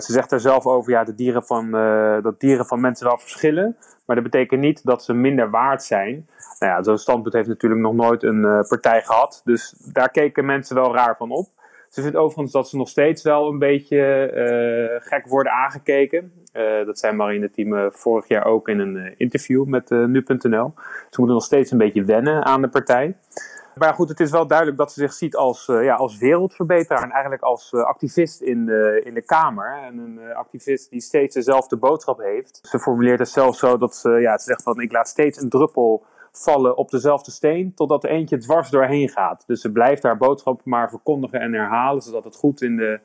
ze 0.00 0.12
zegt 0.12 0.32
er 0.32 0.40
zelf 0.40 0.66
over 0.66 0.92
ja, 0.92 1.04
de 1.04 1.14
dieren 1.14 1.44
van, 1.44 1.70
dat 2.22 2.40
dieren 2.40 2.66
van 2.66 2.80
mensen 2.80 3.06
wel 3.06 3.18
verschillen. 3.18 3.76
Maar 4.06 4.16
dat 4.16 4.24
betekent 4.24 4.60
niet 4.60 4.84
dat 4.84 5.04
ze 5.04 5.12
minder 5.12 5.50
waard 5.50 5.82
zijn. 5.82 6.28
Nou 6.58 6.72
ja, 6.72 6.82
zo'n 6.82 6.98
standpunt 6.98 7.34
heeft 7.34 7.48
natuurlijk 7.48 7.82
nog 7.82 7.94
nooit 7.94 8.22
een 8.22 8.64
partij 8.68 9.02
gehad. 9.02 9.40
Dus 9.44 9.74
daar 9.92 10.10
keken 10.10 10.44
mensen 10.44 10.76
wel 10.76 10.94
raar 10.94 11.16
van 11.16 11.30
op. 11.30 11.48
Ze 11.92 12.02
vindt 12.02 12.16
overigens 12.16 12.52
dat 12.52 12.68
ze 12.68 12.76
nog 12.76 12.88
steeds 12.88 13.22
wel 13.22 13.48
een 13.48 13.58
beetje 13.58 14.30
uh, 14.34 15.08
gek 15.08 15.26
worden 15.26 15.52
aangekeken. 15.52 16.32
Uh, 16.52 16.86
dat 16.86 16.98
zei 16.98 17.16
Marine 17.16 17.50
Thieme 17.50 17.90
vorig 17.92 18.28
jaar 18.28 18.44
ook 18.44 18.68
in 18.68 18.78
een 18.78 19.14
interview 19.18 19.64
met 19.64 19.90
nu.nl. 19.90 20.74
Ze 21.10 21.16
moeten 21.16 21.34
nog 21.34 21.44
steeds 21.44 21.70
een 21.70 21.78
beetje 21.78 22.04
wennen 22.04 22.44
aan 22.44 22.62
de 22.62 22.68
partij. 22.68 23.16
Maar 23.74 23.94
goed, 23.94 24.08
het 24.08 24.20
is 24.20 24.30
wel 24.30 24.46
duidelijk 24.46 24.78
dat 24.78 24.92
ze 24.92 25.00
zich 25.00 25.12
ziet 25.12 25.36
als, 25.36 25.66
ja, 25.66 25.94
als 25.94 26.18
wereldverbeteraar 26.18 27.02
en 27.02 27.10
eigenlijk 27.10 27.42
als 27.42 27.74
activist 27.74 28.40
in 28.40 28.66
de, 28.66 29.02
in 29.04 29.14
de 29.14 29.24
Kamer. 29.24 29.78
En 29.82 29.98
een 29.98 30.34
activist 30.34 30.90
die 30.90 31.00
steeds 31.00 31.34
dezelfde 31.34 31.76
boodschap 31.76 32.18
heeft. 32.18 32.58
Ze 32.62 32.78
formuleert 32.78 33.18
het 33.18 33.28
zelfs 33.28 33.58
zo 33.58 33.78
dat 33.78 33.96
ze, 33.96 34.10
ja, 34.10 34.38
ze 34.38 34.44
zegt 34.44 34.62
van 34.62 34.80
ik 34.80 34.92
laat 34.92 35.08
steeds 35.08 35.40
een 35.40 35.48
druppel 35.48 36.04
vallen 36.32 36.76
op 36.76 36.90
dezelfde 36.90 37.30
steen 37.30 37.74
totdat 37.74 38.04
er 38.04 38.10
eentje 38.10 38.38
dwars 38.38 38.70
doorheen 38.70 39.08
gaat. 39.08 39.44
Dus 39.46 39.60
ze 39.60 39.72
blijft 39.72 40.02
haar 40.02 40.16
boodschap 40.16 40.64
maar 40.64 40.90
verkondigen 40.90 41.40
en 41.40 41.52
herhalen, 41.52 42.02
zodat 42.02 42.24
het 42.24 42.36
goed 42.36 42.62
in 42.62 42.76
de, 42.76 43.00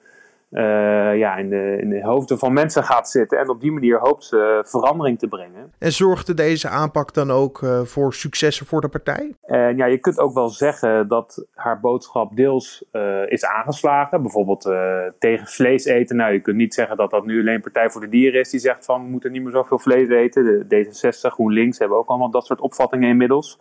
uh, 0.51 1.17
ja, 1.17 1.35
in, 1.35 1.49
de, 1.49 1.77
in 1.81 1.89
de 1.89 2.03
hoofden 2.03 2.37
van 2.37 2.53
mensen 2.53 2.83
gaat 2.83 3.09
zitten. 3.09 3.39
En 3.39 3.49
op 3.49 3.61
die 3.61 3.71
manier 3.71 3.99
hoopt 3.99 4.23
ze 4.23 4.61
verandering 4.65 5.19
te 5.19 5.27
brengen. 5.27 5.73
En 5.79 5.91
zorgde 5.91 6.33
deze 6.33 6.69
aanpak 6.69 7.13
dan 7.13 7.31
ook 7.31 7.61
uh, 7.61 7.81
voor 7.81 8.13
successen 8.13 8.65
voor 8.65 8.81
de 8.81 8.87
partij? 8.87 9.35
En 9.41 9.77
ja, 9.77 9.85
je 9.85 9.97
kunt 9.97 10.19
ook 10.19 10.33
wel 10.33 10.49
zeggen 10.49 11.07
dat 11.07 11.45
haar 11.53 11.79
boodschap 11.79 12.35
deels 12.35 12.85
is 13.27 13.45
aangeslagen. 13.45 14.21
Bijvoorbeeld 14.21 14.71
tegen 15.19 15.47
vlees 15.47 15.85
eten. 15.85 16.15
Nou, 16.15 16.33
je 16.33 16.41
kunt 16.41 16.57
niet 16.57 16.73
zeggen 16.73 16.97
dat 16.97 17.11
dat 17.11 17.25
nu 17.25 17.39
alleen 17.39 17.61
Partij 17.61 17.89
voor 17.89 18.01
de 18.01 18.09
Dieren 18.09 18.39
is 18.39 18.49
die 18.49 18.59
zegt 18.59 18.85
van 18.85 19.03
we 19.03 19.09
moeten 19.09 19.31
niet 19.31 19.43
meer 19.43 19.51
zoveel 19.51 19.79
vlees 19.79 20.09
eten. 20.09 20.67
De 20.67 20.85
D66, 20.85 21.33
GroenLinks 21.33 21.79
hebben 21.79 21.97
ook 21.97 22.07
allemaal 22.07 22.31
dat 22.31 22.45
soort 22.45 22.61
opvattingen 22.61 23.09
inmiddels. 23.09 23.59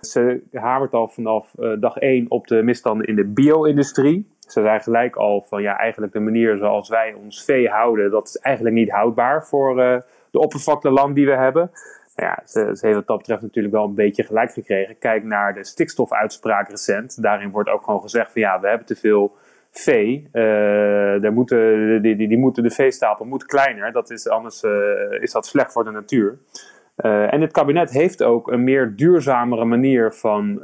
Ze 0.00 0.42
hamert 0.52 0.92
al 0.92 1.08
vanaf 1.08 1.50
dag 1.78 1.96
één 1.96 2.30
op 2.30 2.46
de 2.46 2.62
misstanden 2.62 3.06
in 3.06 3.16
de 3.16 3.26
bio-industrie. 3.26 4.36
Ze 4.52 4.62
zijn 4.62 4.80
gelijk 4.80 5.16
al 5.16 5.44
van 5.48 5.62
ja, 5.62 5.78
eigenlijk 5.78 6.12
de 6.12 6.20
manier 6.20 6.56
zoals 6.56 6.88
wij 6.88 7.12
ons 7.12 7.44
vee 7.44 7.68
houden, 7.68 8.10
dat 8.10 8.28
is 8.28 8.36
eigenlijk 8.36 8.74
niet 8.74 8.90
houdbaar 8.90 9.46
voor 9.46 9.78
uh, 9.78 9.96
de 10.30 10.38
oppervlakte 10.38 10.90
land 10.90 11.14
die 11.14 11.26
we 11.26 11.36
hebben. 11.36 11.70
Nou 12.16 12.30
ja, 12.30 12.42
ze, 12.44 12.76
ze, 12.76 12.86
heeft 12.86 12.98
wat 12.98 13.06
dat 13.06 13.18
betreft 13.18 13.42
natuurlijk 13.42 13.74
wel 13.74 13.84
een 13.84 13.94
beetje 13.94 14.22
gelijk 14.22 14.52
gekregen. 14.52 14.98
Kijk 14.98 15.24
naar 15.24 15.54
de 15.54 15.64
stikstofuitspraak 15.64 16.68
recent. 16.68 17.22
Daarin 17.22 17.50
wordt 17.50 17.68
ook 17.68 17.84
gewoon 17.84 18.00
gezegd 18.00 18.32
van 18.32 18.40
ja, 18.40 18.60
we 18.60 18.68
hebben 18.68 18.86
te 18.86 18.96
veel 18.96 19.36
vee. 19.70 20.28
Uh, 20.32 21.24
er 21.24 21.32
moeten, 21.32 22.02
die, 22.02 22.16
die, 22.16 22.28
die, 22.28 22.38
moeten, 22.38 22.62
de 22.62 22.70
veestapel 22.70 23.24
moet 23.24 23.44
kleiner. 23.44 23.92
Dat 23.92 24.10
is, 24.10 24.28
anders 24.28 24.62
uh, 24.62 24.72
is 25.20 25.32
dat 25.32 25.46
slecht 25.46 25.72
voor 25.72 25.84
de 25.84 25.90
natuur. 25.90 26.38
En 26.96 27.40
het 27.40 27.52
kabinet 27.52 27.90
heeft 27.90 28.22
ook 28.22 28.50
een 28.50 28.64
meer 28.64 28.96
duurzamere 28.96 29.64
manier 29.64 30.12
van, 30.12 30.60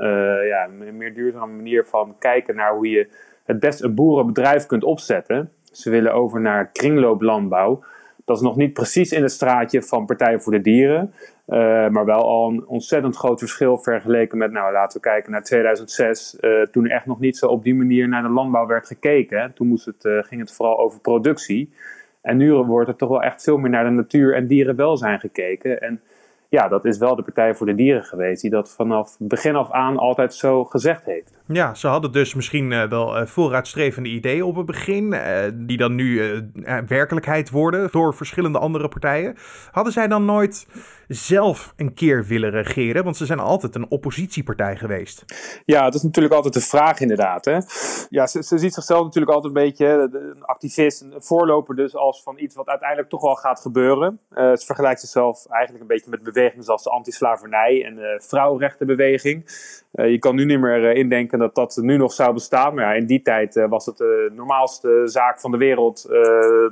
ja, 0.48 0.68
een 0.80 0.96
meer 0.96 1.14
duurzame 1.14 1.52
manier 1.52 1.84
van 1.84 2.16
kijken 2.18 2.56
naar 2.56 2.74
hoe 2.74 2.88
je 2.88 3.08
het 3.44 3.60
best 3.60 3.82
een 3.82 3.94
boerenbedrijf 3.94 4.66
kunt 4.66 4.84
opzetten. 4.84 5.50
Ze 5.72 5.90
willen 5.90 6.14
over 6.14 6.40
naar 6.40 6.70
kringlooplandbouw. 6.72 7.84
Dat 8.24 8.36
is 8.36 8.42
nog 8.42 8.56
niet 8.56 8.72
precies 8.72 9.12
in 9.12 9.22
het 9.22 9.32
straatje 9.32 9.82
van 9.82 10.06
Partij 10.06 10.40
voor 10.40 10.52
de 10.52 10.60
Dieren. 10.60 11.12
Uh, 11.48 11.88
maar 11.88 12.04
wel 12.04 12.22
al 12.22 12.48
een 12.48 12.66
ontzettend 12.66 13.16
groot 13.16 13.38
verschil 13.38 13.78
vergeleken 13.78 14.38
met, 14.38 14.52
nou 14.52 14.72
laten 14.72 15.00
we 15.00 15.08
kijken 15.08 15.32
naar 15.32 15.42
2006. 15.42 16.36
Uh, 16.40 16.60
eh, 16.60 16.68
toen 16.68 16.86
echt 16.86 17.06
nog 17.06 17.20
niet 17.20 17.36
zo 17.36 17.46
op 17.46 17.64
die 17.64 17.74
manier 17.74 18.08
naar 18.08 18.22
de 18.22 18.28
landbouw 18.28 18.66
werd 18.66 18.86
gekeken. 18.86 19.52
Toen 19.54 19.68
moest 19.68 19.84
het, 19.84 20.04
uh, 20.04 20.22
ging 20.22 20.40
het 20.40 20.52
vooral 20.52 20.78
over 20.78 21.00
productie. 21.00 21.72
En 22.20 22.36
nu 22.36 22.52
wordt 22.52 22.88
er 22.88 22.96
toch 22.96 23.08
wel 23.08 23.22
echt 23.22 23.42
veel 23.42 23.56
meer 23.56 23.70
naar 23.70 23.84
de 23.84 23.90
natuur 23.90 24.34
en 24.34 24.46
dierenwelzijn 24.46 25.20
gekeken. 25.20 25.80
En 25.80 26.00
ja, 26.54 26.68
dat 26.68 26.84
is 26.84 26.98
wel 26.98 27.16
de 27.16 27.22
Partij 27.22 27.54
voor 27.54 27.66
de 27.66 27.74
Dieren 27.74 28.04
geweest, 28.04 28.42
die 28.42 28.50
dat 28.50 28.74
vanaf 28.74 29.16
begin 29.18 29.56
af 29.56 29.70
aan 29.70 29.98
altijd 29.98 30.34
zo 30.34 30.64
gezegd 30.64 31.04
heeft. 31.04 31.32
Ja, 31.46 31.74
ze 31.74 31.86
hadden 31.86 32.12
dus 32.12 32.34
misschien 32.34 32.70
uh, 32.70 32.88
wel 32.88 33.20
uh, 33.20 33.26
vooruitstrevende 33.26 34.08
ideeën 34.08 34.42
op 34.42 34.56
het 34.56 34.66
begin, 34.66 35.12
uh, 35.12 35.20
die 35.54 35.76
dan 35.76 35.94
nu 35.94 36.20
werkelijkheid 36.86 37.50
worden 37.50 37.88
door 37.90 38.14
verschillende 38.14 38.58
andere 38.58 38.88
partijen. 38.88 39.36
Hadden 39.70 39.92
zij 39.92 40.08
dan 40.08 40.24
nooit 40.24 40.66
zelf 41.08 41.72
een 41.76 41.94
keer 41.94 42.24
willen 42.24 42.50
regeren? 42.50 43.04
Want 43.04 43.16
ze 43.16 43.26
zijn 43.26 43.38
altijd 43.38 43.74
een 43.74 43.90
oppositiepartij 43.90 44.76
geweest. 44.76 45.24
Ja, 45.64 45.84
dat 45.84 45.94
is 45.94 46.02
natuurlijk 46.02 46.34
altijd 46.34 46.54
de 46.54 46.60
vraag 46.60 47.00
inderdaad. 47.00 47.44
Hè? 47.44 47.58
Ja, 48.08 48.26
ze, 48.26 48.42
ze 48.42 48.58
ziet 48.58 48.74
zichzelf 48.74 49.04
natuurlijk 49.04 49.32
altijd 49.32 49.54
een 49.56 49.62
beetje 49.62 49.86
een 50.12 50.44
activist, 50.44 51.02
een 51.02 51.14
voorloper 51.16 51.76
dus 51.76 51.96
als 51.96 52.22
van 52.22 52.38
iets 52.38 52.54
wat 52.54 52.68
uiteindelijk 52.68 53.08
toch 53.08 53.22
wel 53.22 53.34
gaat 53.34 53.60
gebeuren. 53.60 54.20
ze 54.34 54.62
vergelijkt 54.64 55.00
zichzelf 55.00 55.46
eigenlijk 55.48 55.82
een 55.82 55.88
beetje 55.88 56.10
met 56.10 56.22
bewegingen 56.44 56.64
zoals 56.64 56.82
de 56.82 56.90
anti-slavernij 56.90 57.84
en 57.84 57.94
de 57.94 58.20
vrouwenrechtenbeweging. 58.22 59.44
je 59.90 60.18
kan 60.18 60.34
nu 60.34 60.44
niet 60.44 60.60
meer 60.60 60.92
indenken 60.92 61.38
dat 61.38 61.54
dat 61.54 61.78
nu 61.80 61.96
nog 61.96 62.12
zou 62.12 62.32
bestaan. 62.32 62.74
Maar 62.74 62.84
ja, 62.84 63.00
in 63.00 63.06
die 63.06 63.22
tijd 63.22 63.56
uh, 63.56 63.68
was 63.68 63.86
het 63.86 63.96
de 63.96 64.30
normaalste 64.34 65.02
zaak 65.04 65.40
van 65.40 65.50
de 65.50 65.56
wereld 65.56 66.06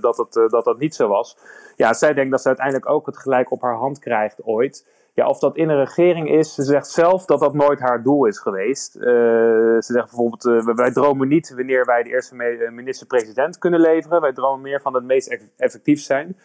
dat, 0.00 0.17
het, 0.17 0.50
dat 0.50 0.64
dat 0.64 0.79
niet 0.79 0.95
zo 0.95 1.09
was. 1.09 1.37
Ja, 1.76 1.93
zij 1.93 2.14
denkt 2.14 2.31
dat 2.31 2.41
ze 2.41 2.47
uiteindelijk 2.47 2.88
ook 2.88 3.07
het 3.07 3.19
gelijk 3.19 3.50
op 3.50 3.62
haar 3.62 3.76
hand 3.76 3.99
krijgt 3.99 4.43
ooit. 4.45 4.87
Ja, 5.14 5.29
of 5.29 5.38
dat 5.38 5.57
in 5.57 5.69
een 5.69 5.85
regering 5.85 6.31
is, 6.31 6.55
ze 6.55 6.62
zegt 6.62 6.88
zelf 6.88 7.25
dat 7.25 7.41
dat 7.41 7.55
nooit 7.55 7.81
haar 7.81 8.02
doel 8.02 8.26
is 8.26 8.38
geweest. 8.38 8.93
ze 8.93 9.79
zegt 9.81 10.07
bijvoorbeeld, 10.07 10.75
wij 10.76 10.93
dromen 10.93 11.29
niet 11.29 11.55
wanneer 11.55 11.85
wij 11.85 12.02
de 12.02 12.11
eerste 12.11 12.35
minister-president 12.71 13.59
kunnen 13.59 13.81
leveren. 13.81 14.21
Wij 14.21 14.33
dromen 14.33 14.61
meer 14.61 14.81
van 14.81 14.95
het 14.95 15.05
meest 15.05 15.50
effectief 15.57 16.00
zijn. 16.00 16.37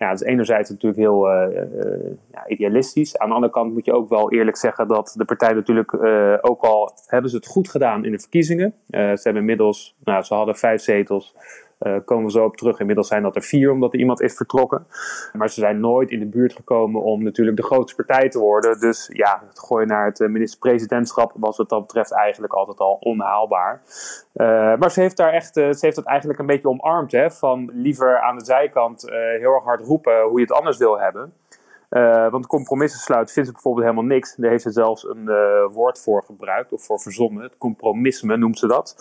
Ja, 0.00 0.10
dat 0.10 0.20
is 0.20 0.26
enerzijds 0.26 0.70
natuurlijk 0.70 1.00
heel 1.00 1.28
ja, 2.32 2.46
idealistisch. 2.46 3.18
Aan 3.18 3.28
de 3.28 3.34
andere 3.34 3.52
kant 3.52 3.72
moet 3.72 3.84
je 3.84 3.92
ook 3.92 4.08
wel 4.08 4.32
eerlijk 4.32 4.56
zeggen 4.56 4.88
dat 4.88 5.14
de 5.16 5.24
partij 5.24 5.52
natuurlijk, 5.52 5.94
ook 6.40 6.62
al 6.62 6.92
hebben 7.06 7.30
ze 7.30 7.36
het 7.36 7.46
goed 7.46 7.68
gedaan 7.68 8.04
in 8.04 8.12
de 8.12 8.18
verkiezingen. 8.18 8.74
ze 8.90 9.20
hebben 9.22 9.42
inmiddels, 9.42 9.96
nou, 10.04 10.22
ze 10.22 10.34
hadden 10.34 10.56
vijf 10.56 10.82
zetels. 10.82 11.34
Uh, 11.80 11.96
komen 12.04 12.24
we 12.24 12.30
zo 12.30 12.44
op 12.44 12.56
terug. 12.56 12.80
Inmiddels 12.80 13.08
zijn 13.08 13.22
dat 13.22 13.36
er 13.36 13.42
vier, 13.42 13.70
omdat 13.70 13.92
er 13.92 13.98
iemand 13.98 14.20
is 14.20 14.34
vertrokken. 14.34 14.86
Maar 15.32 15.50
ze 15.50 15.60
zijn 15.60 15.80
nooit 15.80 16.10
in 16.10 16.18
de 16.18 16.26
buurt 16.26 16.52
gekomen 16.52 17.02
om 17.02 17.22
natuurlijk 17.22 17.56
de 17.56 17.62
grootste 17.62 18.04
partij 18.04 18.28
te 18.28 18.38
worden. 18.38 18.80
Dus 18.80 19.10
ja, 19.12 19.42
het 19.48 19.58
gooien 19.58 19.88
naar 19.88 20.04
het 20.04 20.20
eh, 20.20 20.28
minister-presidentschap 20.28 21.32
was 21.34 21.56
wat 21.56 21.68
dat 21.68 21.80
betreft 21.80 22.12
eigenlijk 22.12 22.52
altijd 22.52 22.78
al 22.78 22.98
onhaalbaar. 23.00 23.82
Uh, 24.34 24.46
maar 24.76 24.90
ze 24.90 25.00
heeft, 25.00 25.16
daar 25.16 25.32
echt, 25.32 25.54
ze 25.54 25.78
heeft 25.80 25.96
dat 25.96 26.04
eigenlijk 26.04 26.38
een 26.38 26.46
beetje 26.46 26.68
omarmd. 26.68 27.12
Hè, 27.12 27.30
van 27.30 27.70
liever 27.72 28.20
aan 28.20 28.38
de 28.38 28.44
zijkant 28.44 29.10
heel 29.38 29.54
erg 29.54 29.64
hard 29.64 29.80
roepen 29.80 30.22
hoe 30.22 30.38
je 30.38 30.46
het 30.46 30.56
anders 30.56 30.78
wil 30.78 30.98
hebben. 30.98 31.32
Uh, 31.90 32.30
want 32.30 32.46
compromissen 32.46 33.00
sluiten 33.00 33.34
vindt 33.34 33.48
ze 33.48 33.54
bijvoorbeeld 33.54 33.86
helemaal 33.86 34.08
niks. 34.08 34.34
Daar 34.36 34.50
heeft 34.50 34.62
ze 34.62 34.70
zelfs 34.70 35.08
een 35.08 35.24
uh, 35.28 35.66
woord 35.72 35.98
voor 35.98 36.22
gebruikt, 36.22 36.72
of 36.72 36.84
voor 36.84 37.00
verzonnen. 37.00 37.42
Het 37.42 37.58
compromisme 37.58 38.36
noemt 38.36 38.58
ze 38.58 38.66
dat. 38.66 38.96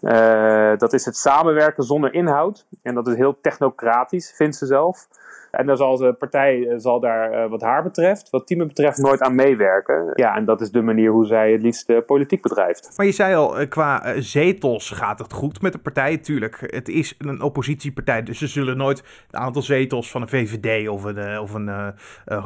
Uh, 0.00 0.76
dat 0.76 0.92
is 0.92 1.04
het 1.04 1.16
samenwerken 1.16 1.84
zonder 1.84 2.14
inhoud. 2.14 2.66
En 2.82 2.94
dat 2.94 3.08
is 3.08 3.16
heel 3.16 3.40
technocratisch, 3.40 4.32
vindt 4.36 4.56
ze 4.56 4.66
zelf. 4.66 5.08
En 5.56 5.66
daar 5.66 5.76
zal 5.76 5.96
de 5.96 6.12
partij 6.12 6.68
eh, 6.68 6.74
zal 6.78 7.00
daar, 7.00 7.32
eh, 7.32 7.50
wat 7.50 7.60
haar 7.60 7.82
betreft, 7.82 8.30
wat 8.30 8.46
teamen 8.46 8.66
betreft, 8.66 8.98
nooit 8.98 9.20
aan 9.20 9.34
meewerken. 9.34 10.10
Ja, 10.14 10.36
en 10.36 10.44
dat 10.44 10.60
is 10.60 10.70
de 10.70 10.82
manier 10.82 11.10
hoe 11.10 11.26
zij 11.26 11.52
het 11.52 11.62
liefst 11.62 11.90
uh, 11.90 11.98
politiek 12.06 12.42
bedrijft. 12.42 12.92
Maar 12.96 13.06
je 13.06 13.12
zei 13.12 13.34
al, 13.34 13.68
qua 13.68 14.20
zetels 14.20 14.90
gaat 14.90 15.18
het 15.18 15.32
goed 15.32 15.62
met 15.62 15.72
de 15.72 15.78
partij. 15.78 16.16
Tuurlijk, 16.16 16.58
het 16.66 16.88
is 16.88 17.14
een 17.18 17.42
oppositiepartij, 17.42 18.22
dus 18.22 18.38
ze 18.38 18.46
zullen 18.46 18.76
nooit 18.76 18.98
het 19.26 19.36
aantal 19.36 19.62
zetels 19.62 20.10
van 20.10 20.22
een 20.22 20.28
VVD 20.28 20.88
of 20.88 21.04
een, 21.04 21.38
of 21.38 21.54
een 21.54 21.66
uh, 21.66 21.88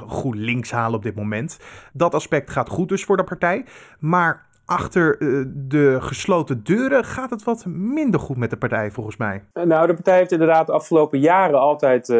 GroenLinks 0.09 0.71
halen 0.71 0.97
op 0.97 1.03
dit 1.03 1.15
moment. 1.15 1.59
Dat 1.93 2.15
aspect 2.15 2.50
gaat 2.50 2.69
goed 2.69 2.88
dus 2.88 3.05
voor 3.05 3.17
de 3.17 3.25
partij. 3.25 3.65
Maar 3.99 4.47
achter 4.69 5.19
eh, 5.19 5.43
de 5.47 5.97
gesloten 6.01 6.63
deuren 6.65 7.05
gaat 7.05 7.31
het 7.31 7.45
wat 7.45 7.65
minder 7.67 8.21
goed 8.21 8.37
met 8.37 8.51
de 8.51 8.57
partij, 8.57 8.91
volgens 8.91 9.17
mij. 9.17 9.45
Nou, 9.53 9.87
de 9.87 9.95
partij 9.95 10.17
heeft 10.17 10.33
inderdaad 10.33 10.67
de 10.67 10.73
afgelopen 10.73 11.19
jaren 11.19 11.61
altijd 11.61 12.09
uh, 12.09 12.17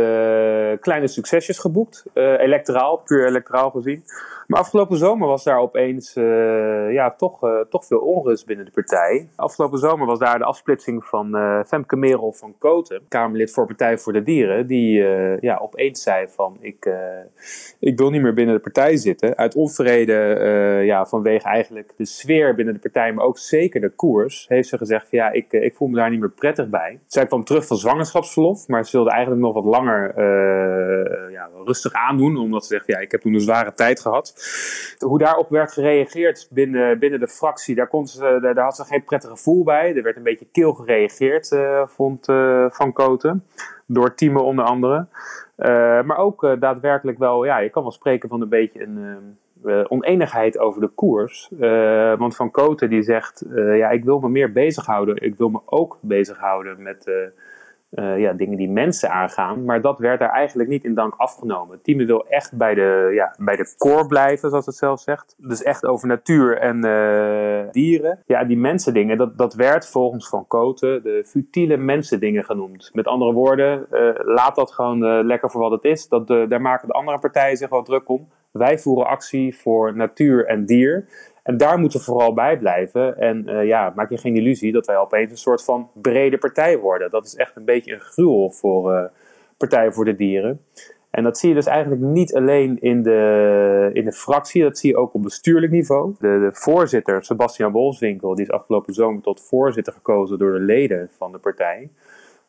kleine 0.81 1.09
succesjes 1.09 1.59
geboekt. 1.59 2.05
Uh, 2.15 2.41
electoraal, 2.41 2.97
puur 2.97 3.27
electoraal 3.27 3.71
gezien. 3.71 4.05
Maar 4.49 4.61
afgelopen 4.61 4.97
zomer 4.97 5.29
was 5.29 5.45
daar 5.45 5.59
opeens 5.59 6.17
uh, 6.17 6.93
ja, 6.93 7.11
toch, 7.11 7.45
uh, 7.45 7.61
toch 7.71 7.85
veel 7.85 7.99
onrust 7.99 8.47
binnen 8.47 8.65
de 8.65 8.71
partij. 8.71 9.29
Afgelopen 9.37 9.79
zomer 9.79 10.07
was 10.07 10.19
daar 10.19 10.39
de 10.39 10.45
afsplitsing 10.45 11.05
van 11.05 11.37
uh, 11.37 11.61
Femke 11.67 11.97
Merel 11.97 12.33
van 12.33 12.55
Koten, 12.59 13.03
Kamerlid 13.09 13.53
voor 13.53 13.67
Partij 13.67 13.99
voor 13.99 14.13
de 14.13 14.23
Dieren, 14.23 14.67
die 14.67 15.07
ja, 15.41 15.57
opeens 15.57 16.03
zei 16.03 16.29
van 16.29 16.57
ik, 16.61 16.91
ik 17.79 17.99
wil 17.99 18.11
niet 18.11 18.23
meer 18.23 18.35
binnen 18.35 18.55
de 18.55 18.61
partij 18.61 18.97
zitten. 18.97 19.37
Uit 19.37 19.55
onvrede 19.55 20.15
ja, 20.85 21.07
vanwege 21.07 21.49
eigenlijk 21.49 21.93
de 21.97 22.05
sfeer 22.05 22.55
binnen 22.55 22.75
de 22.75 22.81
partij, 22.81 23.13
maar 23.13 23.25
ook 23.25 23.39
zeker 23.39 23.81
de 23.81 23.91
koers, 23.91 24.47
heeft 24.49 24.69
ze 24.69 24.79
gezegd 24.79 25.09
van 25.09 25.19
ja, 25.19 25.31
ik, 25.31 25.53
ik 25.53 25.75
voel 25.75 25.89
me 25.89 25.97
daar 25.97 26.11
niet 26.11 26.21
meer 26.21 26.31
prettig 26.31 26.69
bij. 26.69 26.99
Zij 27.07 27.27
kwam 27.27 27.45
terug 27.45 27.67
van 27.67 27.77
zwangerschapsverlof, 27.77 28.69
maar 28.69 28.85
ze 28.85 28.97
wilde 28.97 29.11
eigenlijk 29.11 29.43
nog 29.43 29.55
wat 29.55 29.65
langer 29.65 30.23
ja, 31.31 31.49
rustig 31.65 31.93
aandoen, 31.93 32.37
omdat 32.37 32.67
ze 32.67 32.75
zegt 32.75 32.87
ja, 32.87 32.99
ik 32.99 33.11
heb 33.11 33.21
toen 33.21 33.35
een 33.35 33.41
zware 33.41 33.75
tijd 33.75 34.01
gehad. 34.01 34.38
Hoe 34.99 35.19
daarop 35.19 35.49
werd 35.49 35.73
gereageerd 35.73 36.49
binnen, 36.51 36.99
binnen 36.99 37.21
de 37.21 37.29
fractie, 37.29 37.75
daar, 37.75 37.89
kon 37.89 38.07
ze, 38.07 38.39
daar, 38.41 38.65
had 38.65 38.77
ze 38.77 38.85
geen 38.85 39.05
prettig 39.05 39.31
gevoel 39.31 39.65
bij. 39.65 39.97
Er 39.97 40.03
werd 40.03 40.17
een 40.17 40.23
beetje 40.23 40.47
kil 40.53 40.73
gereageerd, 40.73 41.51
uh, 41.51 41.87
vond 41.87 42.29
uh, 42.29 42.67
Van 42.71 42.93
Koten. 42.93 43.45
Door 43.87 44.15
teamen 44.15 44.45
onder 44.45 44.65
andere. 44.65 45.07
Uh, 45.57 46.03
maar 46.03 46.17
ook 46.17 46.57
daadwerkelijk 46.61 47.19
wel, 47.19 47.45
ja, 47.45 47.59
je 47.59 47.69
kan 47.69 47.83
wel 47.83 47.93
spreken 47.93 48.29
van 48.29 48.41
een 48.41 48.49
beetje 48.49 48.83
een 48.83 49.91
oneenigheid 49.91 50.59
over 50.59 50.81
de 50.81 50.89
koers. 50.89 51.51
want 52.19 52.37
Van 52.37 52.51
Koten 52.51 52.91
die 52.91 53.03
zegt, 53.03 53.45
ja, 53.55 53.91
ik 53.91 54.05
wil 54.05 54.21
me 54.21 54.29
meer 54.29 54.53
bezighouden. 54.53 55.23
Ik 55.23 55.35
wil 55.37 55.49
me 55.49 55.61
ook 55.65 55.99
bezighouden 56.01 56.83
met 56.83 57.11
ja, 57.91 58.33
dingen 58.33 58.57
die 58.57 58.71
mensen 58.71 59.11
aangaan. 59.11 59.65
Maar 59.65 59.81
dat 59.81 59.99
werd 59.99 60.19
daar 60.19 60.31
eigenlijk 60.31 60.69
niet 60.69 60.85
in 60.85 60.95
dank 60.95 61.15
afgenomen. 61.17 61.75
Het 61.75 61.85
team 61.85 62.07
wil 62.07 62.27
echt 62.27 62.57
bij 62.57 62.75
de, 62.75 63.11
ja, 63.15 63.35
bij 63.39 63.57
de 63.57 63.75
core 63.79 64.07
blijven, 64.07 64.51
zoals 64.51 64.67
het 64.67 64.75
zelf 64.75 65.01
zegt. 65.01 65.35
Dus 65.39 65.63
echt 65.63 65.87
over 65.87 66.09
natuur 66.09 66.59
en 66.59 66.87
uh, 66.87 67.73
dieren. 67.73 68.23
Ja, 68.27 68.45
die 68.45 68.57
mensen 68.57 68.95
dingen, 68.95 69.19
dat, 69.19 69.39
dat 69.39 69.55
werd 69.55 69.89
volgens 69.91 70.29
Van 70.29 70.47
Koten 70.47 71.03
de 71.03 71.25
futiele 71.27 71.77
mensen 71.77 72.21
dingen 72.21 72.45
genoemd. 72.45 72.91
Met 72.93 73.07
andere 73.07 73.33
woorden, 73.33 73.87
uh, 73.93 74.11
laat 74.15 74.57
dat 74.57 74.73
gewoon 74.73 75.27
lekker 75.27 75.51
voor 75.51 75.61
wat 75.61 75.71
het 75.71 75.85
is. 75.85 76.09
Dat, 76.09 76.27
daar 76.27 76.61
maken 76.61 76.89
de 76.89 76.95
andere 76.95 77.19
partijen 77.19 77.57
zich 77.57 77.69
wel 77.69 77.83
druk 77.83 78.09
om. 78.09 78.29
Wij 78.51 78.79
voeren 78.79 79.07
actie 79.07 79.57
voor 79.57 79.97
natuur 79.97 80.47
en 80.47 80.67
dier. 80.67 81.09
En 81.49 81.57
daar 81.57 81.79
moeten 81.79 81.99
we 81.99 82.05
vooral 82.05 82.35
bij 82.35 82.59
blijven. 82.59 83.19
En 83.19 83.49
uh, 83.49 83.65
ja, 83.65 83.93
maak 83.97 84.11
je 84.11 84.19
geen 84.19 84.37
illusie 84.37 84.73
dat 84.73 84.87
wij 84.87 84.97
opeens 84.97 85.31
een 85.31 85.37
soort 85.37 85.65
van 85.65 85.91
brede 85.95 86.39
partij 86.39 86.79
worden. 86.79 87.11
Dat 87.11 87.27
is 87.27 87.35
echt 87.35 87.57
een 87.57 87.65
beetje 87.65 87.93
een 87.93 88.01
gruwel 88.01 88.51
voor 88.51 88.93
uh, 88.93 89.05
Partij 89.57 89.93
voor 89.93 90.05
de 90.05 90.15
Dieren. 90.15 90.61
En 91.11 91.23
dat 91.23 91.39
zie 91.39 91.49
je 91.49 91.55
dus 91.55 91.67
eigenlijk 91.67 92.03
niet 92.03 92.35
alleen 92.35 92.81
in 92.81 93.03
de, 93.03 93.91
in 93.93 94.05
de 94.05 94.13
fractie, 94.13 94.63
dat 94.63 94.79
zie 94.79 94.91
je 94.91 94.97
ook 94.97 95.15
op 95.15 95.23
bestuurlijk 95.23 95.73
niveau. 95.73 96.15
De, 96.19 96.39
de 96.39 96.51
voorzitter, 96.53 97.25
Sebastian 97.25 97.73
Wolfswinkel, 97.73 98.35
die 98.35 98.45
is 98.45 98.51
afgelopen 98.51 98.95
zomer 98.95 99.23
tot 99.23 99.41
voorzitter 99.41 99.93
gekozen 99.93 100.39
door 100.39 100.53
de 100.53 100.65
leden 100.65 101.11
van 101.17 101.33
de 101.33 101.39
partij. 101.39 101.91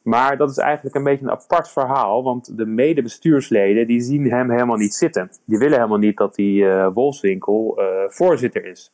Maar 0.03 0.37
dat 0.37 0.49
is 0.49 0.57
eigenlijk 0.57 0.95
een 0.95 1.03
beetje 1.03 1.25
een 1.25 1.31
apart 1.31 1.69
verhaal, 1.69 2.23
want 2.23 2.57
de 2.57 2.65
medebestuursleden 2.65 3.87
die 3.87 4.01
zien 4.01 4.31
hem 4.31 4.51
helemaal 4.51 4.77
niet 4.77 4.93
zitten. 4.93 5.31
Die 5.45 5.57
willen 5.57 5.75
helemaal 5.75 5.97
niet 5.97 6.17
dat 6.17 6.35
die 6.35 6.63
uh, 6.63 6.87
Wolfswinkel 6.93 7.81
uh, 7.81 7.85
voorzitter 8.07 8.65
is. 8.65 8.93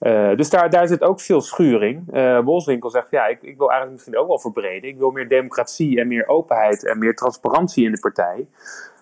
Uh, 0.00 0.36
dus 0.36 0.50
daar, 0.50 0.70
daar 0.70 0.88
zit 0.88 1.02
ook 1.02 1.20
veel 1.20 1.40
schuring. 1.40 2.04
Wolfswinkel 2.44 2.90
zegt, 2.90 3.10
ja, 3.10 3.26
ik, 3.26 3.42
ik 3.42 3.58
wil 3.58 3.68
eigenlijk 3.68 3.92
misschien 3.92 4.18
ook 4.18 4.28
wel 4.28 4.38
verbreden. 4.38 4.88
Ik 4.88 4.98
wil 4.98 5.10
meer 5.10 5.28
democratie 5.28 6.00
en 6.00 6.08
meer 6.08 6.28
openheid 6.28 6.86
en 6.86 6.98
meer 6.98 7.14
transparantie 7.14 7.84
in 7.84 7.92
de 7.92 8.00
partij. 8.00 8.46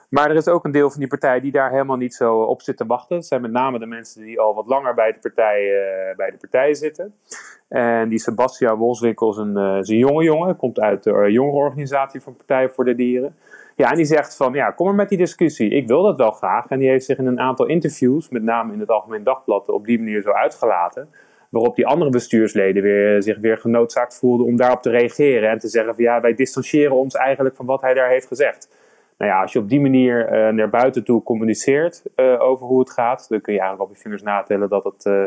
Maar 0.09 0.31
er 0.31 0.37
is 0.37 0.49
ook 0.49 0.65
een 0.65 0.71
deel 0.71 0.91
van 0.91 0.99
die 0.99 1.09
partij 1.09 1.41
die 1.41 1.53
daar 1.53 1.71
helemaal 1.71 1.97
niet 1.97 2.15
zo 2.15 2.41
op 2.41 2.63
zit 2.63 2.77
te 2.77 2.87
wachten. 2.87 3.17
Dat 3.17 3.27
zijn 3.27 3.41
met 3.41 3.51
name 3.51 3.79
de 3.79 3.87
mensen 3.87 4.23
die 4.23 4.41
al 4.41 4.55
wat 4.55 4.67
langer 4.67 4.95
bij 4.95 5.13
de 5.13 5.19
partij, 5.19 5.63
uh, 5.63 6.17
bij 6.17 6.31
de 6.31 6.37
partij 6.37 6.75
zitten. 6.75 7.15
En 7.69 8.09
die 8.09 8.19
Sebastian 8.19 8.81
een, 8.81 9.57
uh, 9.57 9.79
is 9.79 9.89
een 9.89 9.97
jonge 9.97 10.25
jongen. 10.25 10.57
Komt 10.57 10.81
uit 10.81 11.03
de 11.03 11.11
uh, 11.11 11.29
jongerenorganisatie 11.29 12.21
van 12.21 12.37
Partij 12.37 12.69
voor 12.69 12.85
de 12.85 12.95
Dieren. 12.95 13.37
Ja, 13.77 13.91
en 13.91 13.97
die 13.97 14.05
zegt 14.05 14.37
van, 14.37 14.53
ja, 14.53 14.71
kom 14.71 14.87
maar 14.87 14.95
met 14.95 15.09
die 15.09 15.19
discussie. 15.19 15.71
Ik 15.71 15.87
wil 15.87 16.03
dat 16.03 16.17
wel 16.17 16.31
graag. 16.31 16.67
En 16.69 16.79
die 16.79 16.89
heeft 16.89 17.05
zich 17.05 17.19
in 17.19 17.27
een 17.27 17.41
aantal 17.41 17.67
interviews, 17.67 18.29
met 18.29 18.43
name 18.43 18.73
in 18.73 18.81
het 18.81 18.91
Algemeen 18.91 19.25
Dagblad, 19.25 19.69
op 19.69 19.87
die 19.87 19.99
manier 19.99 20.23
zo 20.23 20.31
uitgelaten. 20.31 21.09
Waarop 21.49 21.77
die 21.77 21.87
andere 21.87 22.11
bestuursleden 22.11 22.83
weer, 22.83 23.23
zich 23.23 23.39
weer 23.39 23.59
genoodzaakt 23.59 24.19
voelden 24.19 24.47
om 24.47 24.57
daarop 24.57 24.83
te 24.83 24.91
reageren. 24.91 25.51
En 25.51 25.59
te 25.59 25.69
zeggen 25.69 25.95
van, 25.95 26.05
ja, 26.05 26.21
wij 26.21 26.35
distancieren 26.35 26.97
ons 26.97 27.15
eigenlijk 27.15 27.57
van 27.57 27.67
wat 27.67 27.81
hij 27.81 27.95
daar 27.95 28.09
heeft 28.09 28.27
gezegd 28.27 28.69
nou 29.19 29.31
ja, 29.31 29.41
als 29.41 29.53
je 29.53 29.59
op 29.59 29.69
die 29.69 29.81
manier 29.81 30.33
uh, 30.33 30.55
naar 30.55 30.71
buiten 30.71 31.05
toe 31.05 31.23
communiceert 31.23 32.03
uh, 32.17 32.41
over 32.41 32.67
hoe 32.67 32.81
het 32.81 32.91
gaat, 32.91 33.27
dan 33.29 33.41
kun 33.41 33.53
je 33.53 33.61
eigenlijk 33.61 33.91
op 33.91 33.97
je 33.97 34.03
vingers 34.03 34.23
natellen 34.23 34.69
dat 34.69 34.85
het 34.85 35.05
uh, 35.05 35.25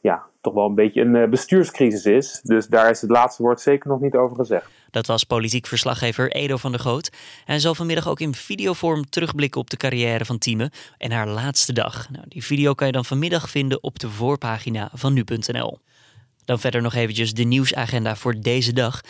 ja, 0.00 0.22
toch 0.40 0.54
wel 0.54 0.66
een 0.66 0.74
beetje 0.74 1.00
een 1.00 1.30
bestuurscrisis 1.30 2.04
is. 2.04 2.40
Dus 2.42 2.66
daar 2.66 2.90
is 2.90 3.00
het 3.00 3.10
laatste 3.10 3.42
woord 3.42 3.60
zeker 3.60 3.88
nog 3.88 4.00
niet 4.00 4.14
over 4.14 4.36
gezegd. 4.36 4.70
Dat 4.90 5.06
was 5.06 5.24
politiek 5.24 5.66
verslaggever 5.66 6.32
Edo 6.32 6.56
van 6.56 6.70
der 6.70 6.80
Goot. 6.80 7.10
Hij 7.44 7.58
zal 7.58 7.74
vanmiddag 7.74 8.08
ook 8.08 8.20
in 8.20 8.34
videovorm 8.34 9.04
terugblikken 9.10 9.60
op 9.60 9.70
de 9.70 9.76
carrière 9.76 10.24
van 10.24 10.38
Tieme 10.38 10.70
en 10.98 11.12
haar 11.12 11.28
laatste 11.28 11.72
dag. 11.72 12.10
Nou, 12.10 12.24
die 12.28 12.44
video 12.44 12.74
kan 12.74 12.86
je 12.86 12.92
dan 12.92 13.04
vanmiddag 13.04 13.50
vinden 13.50 13.82
op 13.82 13.98
de 13.98 14.08
voorpagina 14.08 14.90
van 14.92 15.12
nu.nl. 15.12 15.78
Dan 16.44 16.58
verder 16.58 16.82
nog 16.82 16.94
eventjes 16.94 17.34
de 17.34 17.44
nieuwsagenda 17.44 18.16
voor 18.16 18.34
deze 18.40 18.72
dag. 18.72 19.00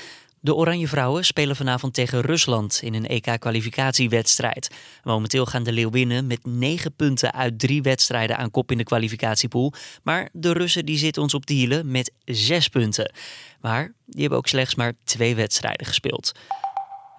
De 0.43 0.55
Oranje 0.55 0.89
Vrouwen 0.89 1.25
spelen 1.25 1.57
vanavond 1.57 1.95
tegen 1.95 2.21
Rusland 2.21 2.81
in 2.83 2.95
een 2.95 3.07
EK-kwalificatiewedstrijd. 3.07 4.71
Momenteel 5.03 5.47
gaan 5.47 5.63
de 5.63 5.73
Leeuwinnen 5.73 6.27
met 6.27 6.47
9 6.47 6.93
punten 6.95 7.33
uit 7.33 7.59
drie 7.59 7.83
wedstrijden 7.83 8.37
aan 8.37 8.51
kop 8.51 8.71
in 8.71 8.79
de 8.79 8.85
kwalificatiepool. 8.85 9.73
Maar 10.03 10.29
de 10.33 10.53
Russen 10.53 10.87
die 10.87 10.99
zitten 10.99 11.23
ons 11.23 11.35
op 11.35 11.47
de 11.47 11.55
hielen 11.55 11.91
met 11.91 12.13
6 12.25 12.69
punten. 12.69 13.13
Maar 13.61 13.93
die 14.07 14.21
hebben 14.21 14.39
ook 14.39 14.47
slechts 14.47 14.75
maar 14.75 14.93
twee 15.05 15.35
wedstrijden 15.35 15.87
gespeeld. 15.87 16.33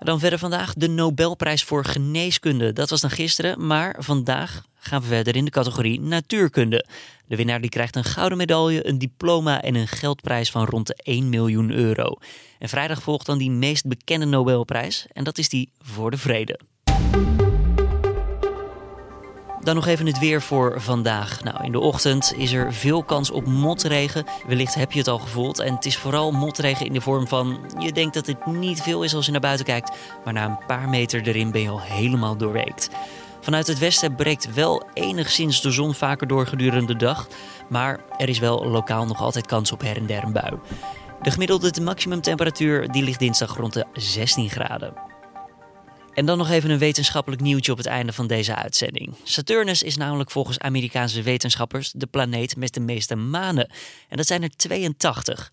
Dan 0.03 0.19
verder 0.19 0.39
vandaag 0.39 0.73
de 0.73 0.87
Nobelprijs 0.87 1.63
voor 1.63 1.85
geneeskunde. 1.85 2.73
Dat 2.73 2.89
was 2.89 3.01
dan 3.01 3.09
gisteren, 3.09 3.67
maar 3.67 3.95
vandaag 3.99 4.63
gaan 4.75 5.01
we 5.01 5.07
verder 5.07 5.35
in 5.35 5.45
de 5.45 5.51
categorie 5.51 5.99
natuurkunde. 5.99 6.85
De 7.27 7.35
winnaar 7.35 7.61
die 7.61 7.69
krijgt 7.69 7.95
een 7.95 8.03
gouden 8.03 8.37
medaille, 8.37 8.87
een 8.87 8.97
diploma 8.97 9.61
en 9.61 9.75
een 9.75 9.87
geldprijs 9.87 10.51
van 10.51 10.65
rond 10.65 10.87
de 10.87 10.95
1 11.03 11.29
miljoen 11.29 11.71
euro. 11.71 12.15
En 12.59 12.69
vrijdag 12.69 13.01
volgt 13.01 13.25
dan 13.25 13.37
die 13.37 13.51
meest 13.51 13.85
bekende 13.87 14.25
Nobelprijs 14.25 15.05
en 15.13 15.23
dat 15.23 15.37
is 15.37 15.49
die 15.49 15.71
voor 15.79 16.11
de 16.11 16.17
vrede. 16.17 16.59
Dan 19.63 19.75
nog 19.75 19.87
even 19.87 20.05
het 20.05 20.19
weer 20.19 20.41
voor 20.41 20.81
vandaag. 20.81 21.43
Nou, 21.43 21.63
in 21.63 21.71
de 21.71 21.79
ochtend 21.79 22.33
is 22.37 22.53
er 22.53 22.73
veel 22.73 23.03
kans 23.03 23.31
op 23.31 23.45
motregen. 23.45 24.25
Wellicht 24.47 24.75
heb 24.75 24.91
je 24.91 24.99
het 24.99 25.07
al 25.07 25.19
gevoeld. 25.19 25.59
En 25.59 25.75
het 25.75 25.85
is 25.85 25.97
vooral 25.97 26.31
motregen 26.31 26.85
in 26.85 26.93
de 26.93 27.01
vorm 27.01 27.27
van... 27.27 27.59
je 27.79 27.91
denkt 27.91 28.13
dat 28.13 28.27
het 28.27 28.45
niet 28.45 28.81
veel 28.81 29.03
is 29.03 29.15
als 29.15 29.25
je 29.25 29.31
naar 29.31 29.41
buiten 29.41 29.65
kijkt... 29.65 29.91
maar 30.23 30.33
na 30.33 30.45
een 30.45 30.65
paar 30.67 30.89
meter 30.89 31.27
erin 31.27 31.51
ben 31.51 31.61
je 31.61 31.69
al 31.69 31.81
helemaal 31.81 32.37
doorweekt. 32.37 32.89
Vanuit 33.41 33.67
het 33.67 33.79
westen 33.79 34.15
breekt 34.15 34.53
wel 34.53 34.83
enigszins 34.93 35.61
de 35.61 35.71
zon 35.71 35.93
vaker 35.93 36.27
door 36.27 36.47
gedurende 36.47 36.95
de 36.95 37.05
dag... 37.05 37.27
maar 37.69 37.99
er 38.17 38.29
is 38.29 38.39
wel 38.39 38.65
lokaal 38.65 39.05
nog 39.05 39.21
altijd 39.21 39.45
kans 39.45 39.71
op 39.71 39.81
her 39.81 39.97
en 39.97 40.05
der 40.05 40.23
een 40.23 40.33
bui. 40.33 40.53
De 41.21 41.31
gemiddelde 41.31 41.81
maximumtemperatuur 41.81 42.91
die 42.91 43.03
ligt 43.03 43.19
dinsdag 43.19 43.57
rond 43.57 43.73
de 43.73 43.85
16 43.93 44.49
graden. 44.49 45.10
En 46.13 46.25
dan 46.25 46.37
nog 46.37 46.49
even 46.49 46.69
een 46.69 46.77
wetenschappelijk 46.77 47.41
nieuwtje 47.41 47.71
op 47.71 47.77
het 47.77 47.87
einde 47.87 48.13
van 48.13 48.27
deze 48.27 48.55
uitzending. 48.55 49.13
Saturnus 49.23 49.83
is 49.83 49.97
namelijk 49.97 50.31
volgens 50.31 50.59
Amerikaanse 50.59 51.21
wetenschappers 51.21 51.91
de 51.91 52.07
planeet 52.07 52.55
met 52.55 52.73
de 52.73 52.79
meeste 52.79 53.15
manen. 53.15 53.71
En 54.09 54.17
dat 54.17 54.27
zijn 54.27 54.43
er 54.43 54.55
82. 54.55 55.51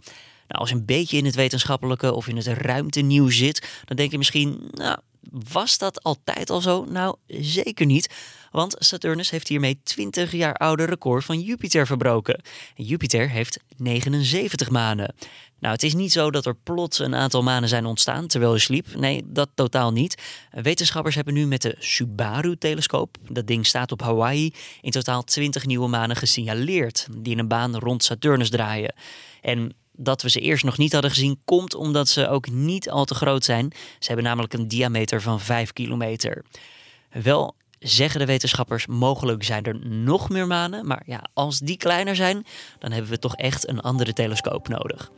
Nou, 0.49 0.61
als 0.61 0.69
je 0.69 0.75
een 0.75 0.85
beetje 0.85 1.17
in 1.17 1.25
het 1.25 1.35
wetenschappelijke 1.35 2.13
of 2.13 2.29
in 2.29 2.37
het 2.37 2.47
ruimtenieuws 2.47 3.37
zit, 3.37 3.83
dan 3.85 3.97
denk 3.97 4.11
je 4.11 4.19
misschien, 4.19 4.69
nou, 4.71 4.99
was 5.31 5.79
dat 5.79 6.03
altijd 6.03 6.51
al 6.51 6.61
zo? 6.61 6.85
Nou, 6.85 7.17
zeker 7.27 7.87
niet. 7.87 8.15
Want 8.51 8.77
Saturnus 8.79 9.31
heeft 9.31 9.49
hiermee 9.49 9.81
20 9.83 10.33
jaar 10.33 10.55
oude 10.55 10.85
record 10.85 11.25
van 11.25 11.41
Jupiter 11.41 11.87
verbroken. 11.87 12.43
Jupiter 12.75 13.31
heeft 13.31 13.59
79 13.77 14.71
manen. 14.71 15.15
Nou, 15.61 15.75
het 15.75 15.83
is 15.83 15.95
niet 15.95 16.13
zo 16.13 16.31
dat 16.31 16.47
er 16.47 16.55
plots 16.55 16.99
een 16.99 17.15
aantal 17.15 17.43
manen 17.43 17.69
zijn 17.69 17.87
ontstaan 17.87 18.27
terwijl 18.27 18.53
je 18.53 18.59
sliep. 18.59 18.87
Nee, 18.97 19.23
dat 19.27 19.49
totaal 19.55 19.93
niet. 19.93 20.23
Wetenschappers 20.51 21.15
hebben 21.15 21.35
nu 21.35 21.47
met 21.47 21.63
de 21.63 21.77
Subaru-telescoop, 21.79 23.17
dat 23.31 23.47
ding 23.47 23.67
staat 23.67 23.93
op 23.93 24.01
Hawaii, 24.01 24.55
in 24.81 24.91
totaal 24.91 25.23
20 25.25 25.67
nieuwe 25.67 25.89
manen 25.89 26.17
gesignaleerd 26.17 27.07
die 27.19 27.33
in 27.33 27.39
een 27.39 27.49
baan 27.49 27.77
rond 27.77 28.05
Saturnus 28.05 28.51
draaien. 28.51 28.95
En 29.41 29.75
dat 30.01 30.23
we 30.23 30.31
ze 30.31 30.41
eerst 30.41 30.65
nog 30.65 30.79
niet 30.79 30.93
hadden 30.93 31.11
gezien, 31.11 31.41
komt 31.45 31.75
omdat 31.75 32.09
ze 32.09 32.29
ook 32.29 32.51
niet 32.51 32.91
al 32.91 33.05
te 33.05 33.15
groot 33.15 33.45
zijn. 33.45 33.73
Ze 33.99 34.07
hebben 34.07 34.25
namelijk 34.25 34.53
een 34.53 34.69
diameter 34.69 35.23
van 35.23 35.41
5 35.41 35.73
kilometer. 35.73 36.45
Wel 37.11 37.55
zeggen 37.79 38.21
de 38.21 38.27
wetenschappers, 38.27 38.87
mogelijk 38.87 39.45
zijn 39.45 39.65
er 39.65 39.87
nog 39.87 40.29
meer 40.29 40.47
manen. 40.47 40.87
Maar 40.87 41.03
ja, 41.07 41.25
als 41.33 41.59
die 41.59 41.77
kleiner 41.77 42.17
zijn, 42.17 42.47
dan 42.79 42.93
hebben 42.93 43.11
we 43.11 43.19
toch 43.19 43.37
echt 43.37 43.69
een 43.69 43.81
andere 43.81 44.13
telescoop 44.13 44.69
nodig. 44.69 45.11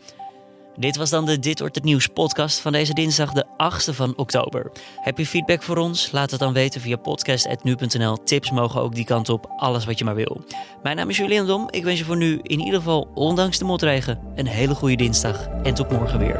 Dit 0.77 0.97
was 0.97 1.11
dan 1.11 1.27
de 1.27 1.39
Dit 1.39 1.59
wordt 1.61 1.75
het 1.75 1.85
nieuws 1.85 2.07
podcast 2.07 2.61
van 2.61 2.73
deze 2.73 2.95
dinsdag 2.95 3.33
de 3.33 3.45
8e 3.47 3.95
van 3.95 4.17
oktober. 4.17 4.71
Heb 4.97 5.19
je 5.19 5.27
feedback 5.27 5.62
voor 5.62 5.77
ons? 5.77 6.11
Laat 6.11 6.31
het 6.31 6.41
dan 6.41 6.53
weten 6.53 6.81
via 6.81 6.97
podcast.nu.nl. 6.97 8.23
Tips 8.23 8.50
mogen 8.50 8.81
ook 8.81 8.95
die 8.95 9.05
kant 9.05 9.29
op, 9.29 9.53
alles 9.57 9.85
wat 9.85 9.99
je 9.99 10.05
maar 10.05 10.15
wil. 10.15 10.45
Mijn 10.83 10.97
naam 10.97 11.09
is 11.09 11.17
Julian 11.17 11.47
Dom. 11.47 11.69
Ik 11.71 11.85
wens 11.85 11.99
je 11.99 12.05
voor 12.05 12.17
nu 12.17 12.41
in 12.43 12.61
ieder 12.61 12.79
geval, 12.79 13.09
ondanks 13.15 13.59
de 13.59 13.65
motregen, 13.65 14.21
een 14.35 14.47
hele 14.47 14.75
goede 14.75 14.97
dinsdag 14.97 15.49
en 15.62 15.75
tot 15.75 15.91
morgen 15.91 16.19
weer. 16.19 16.39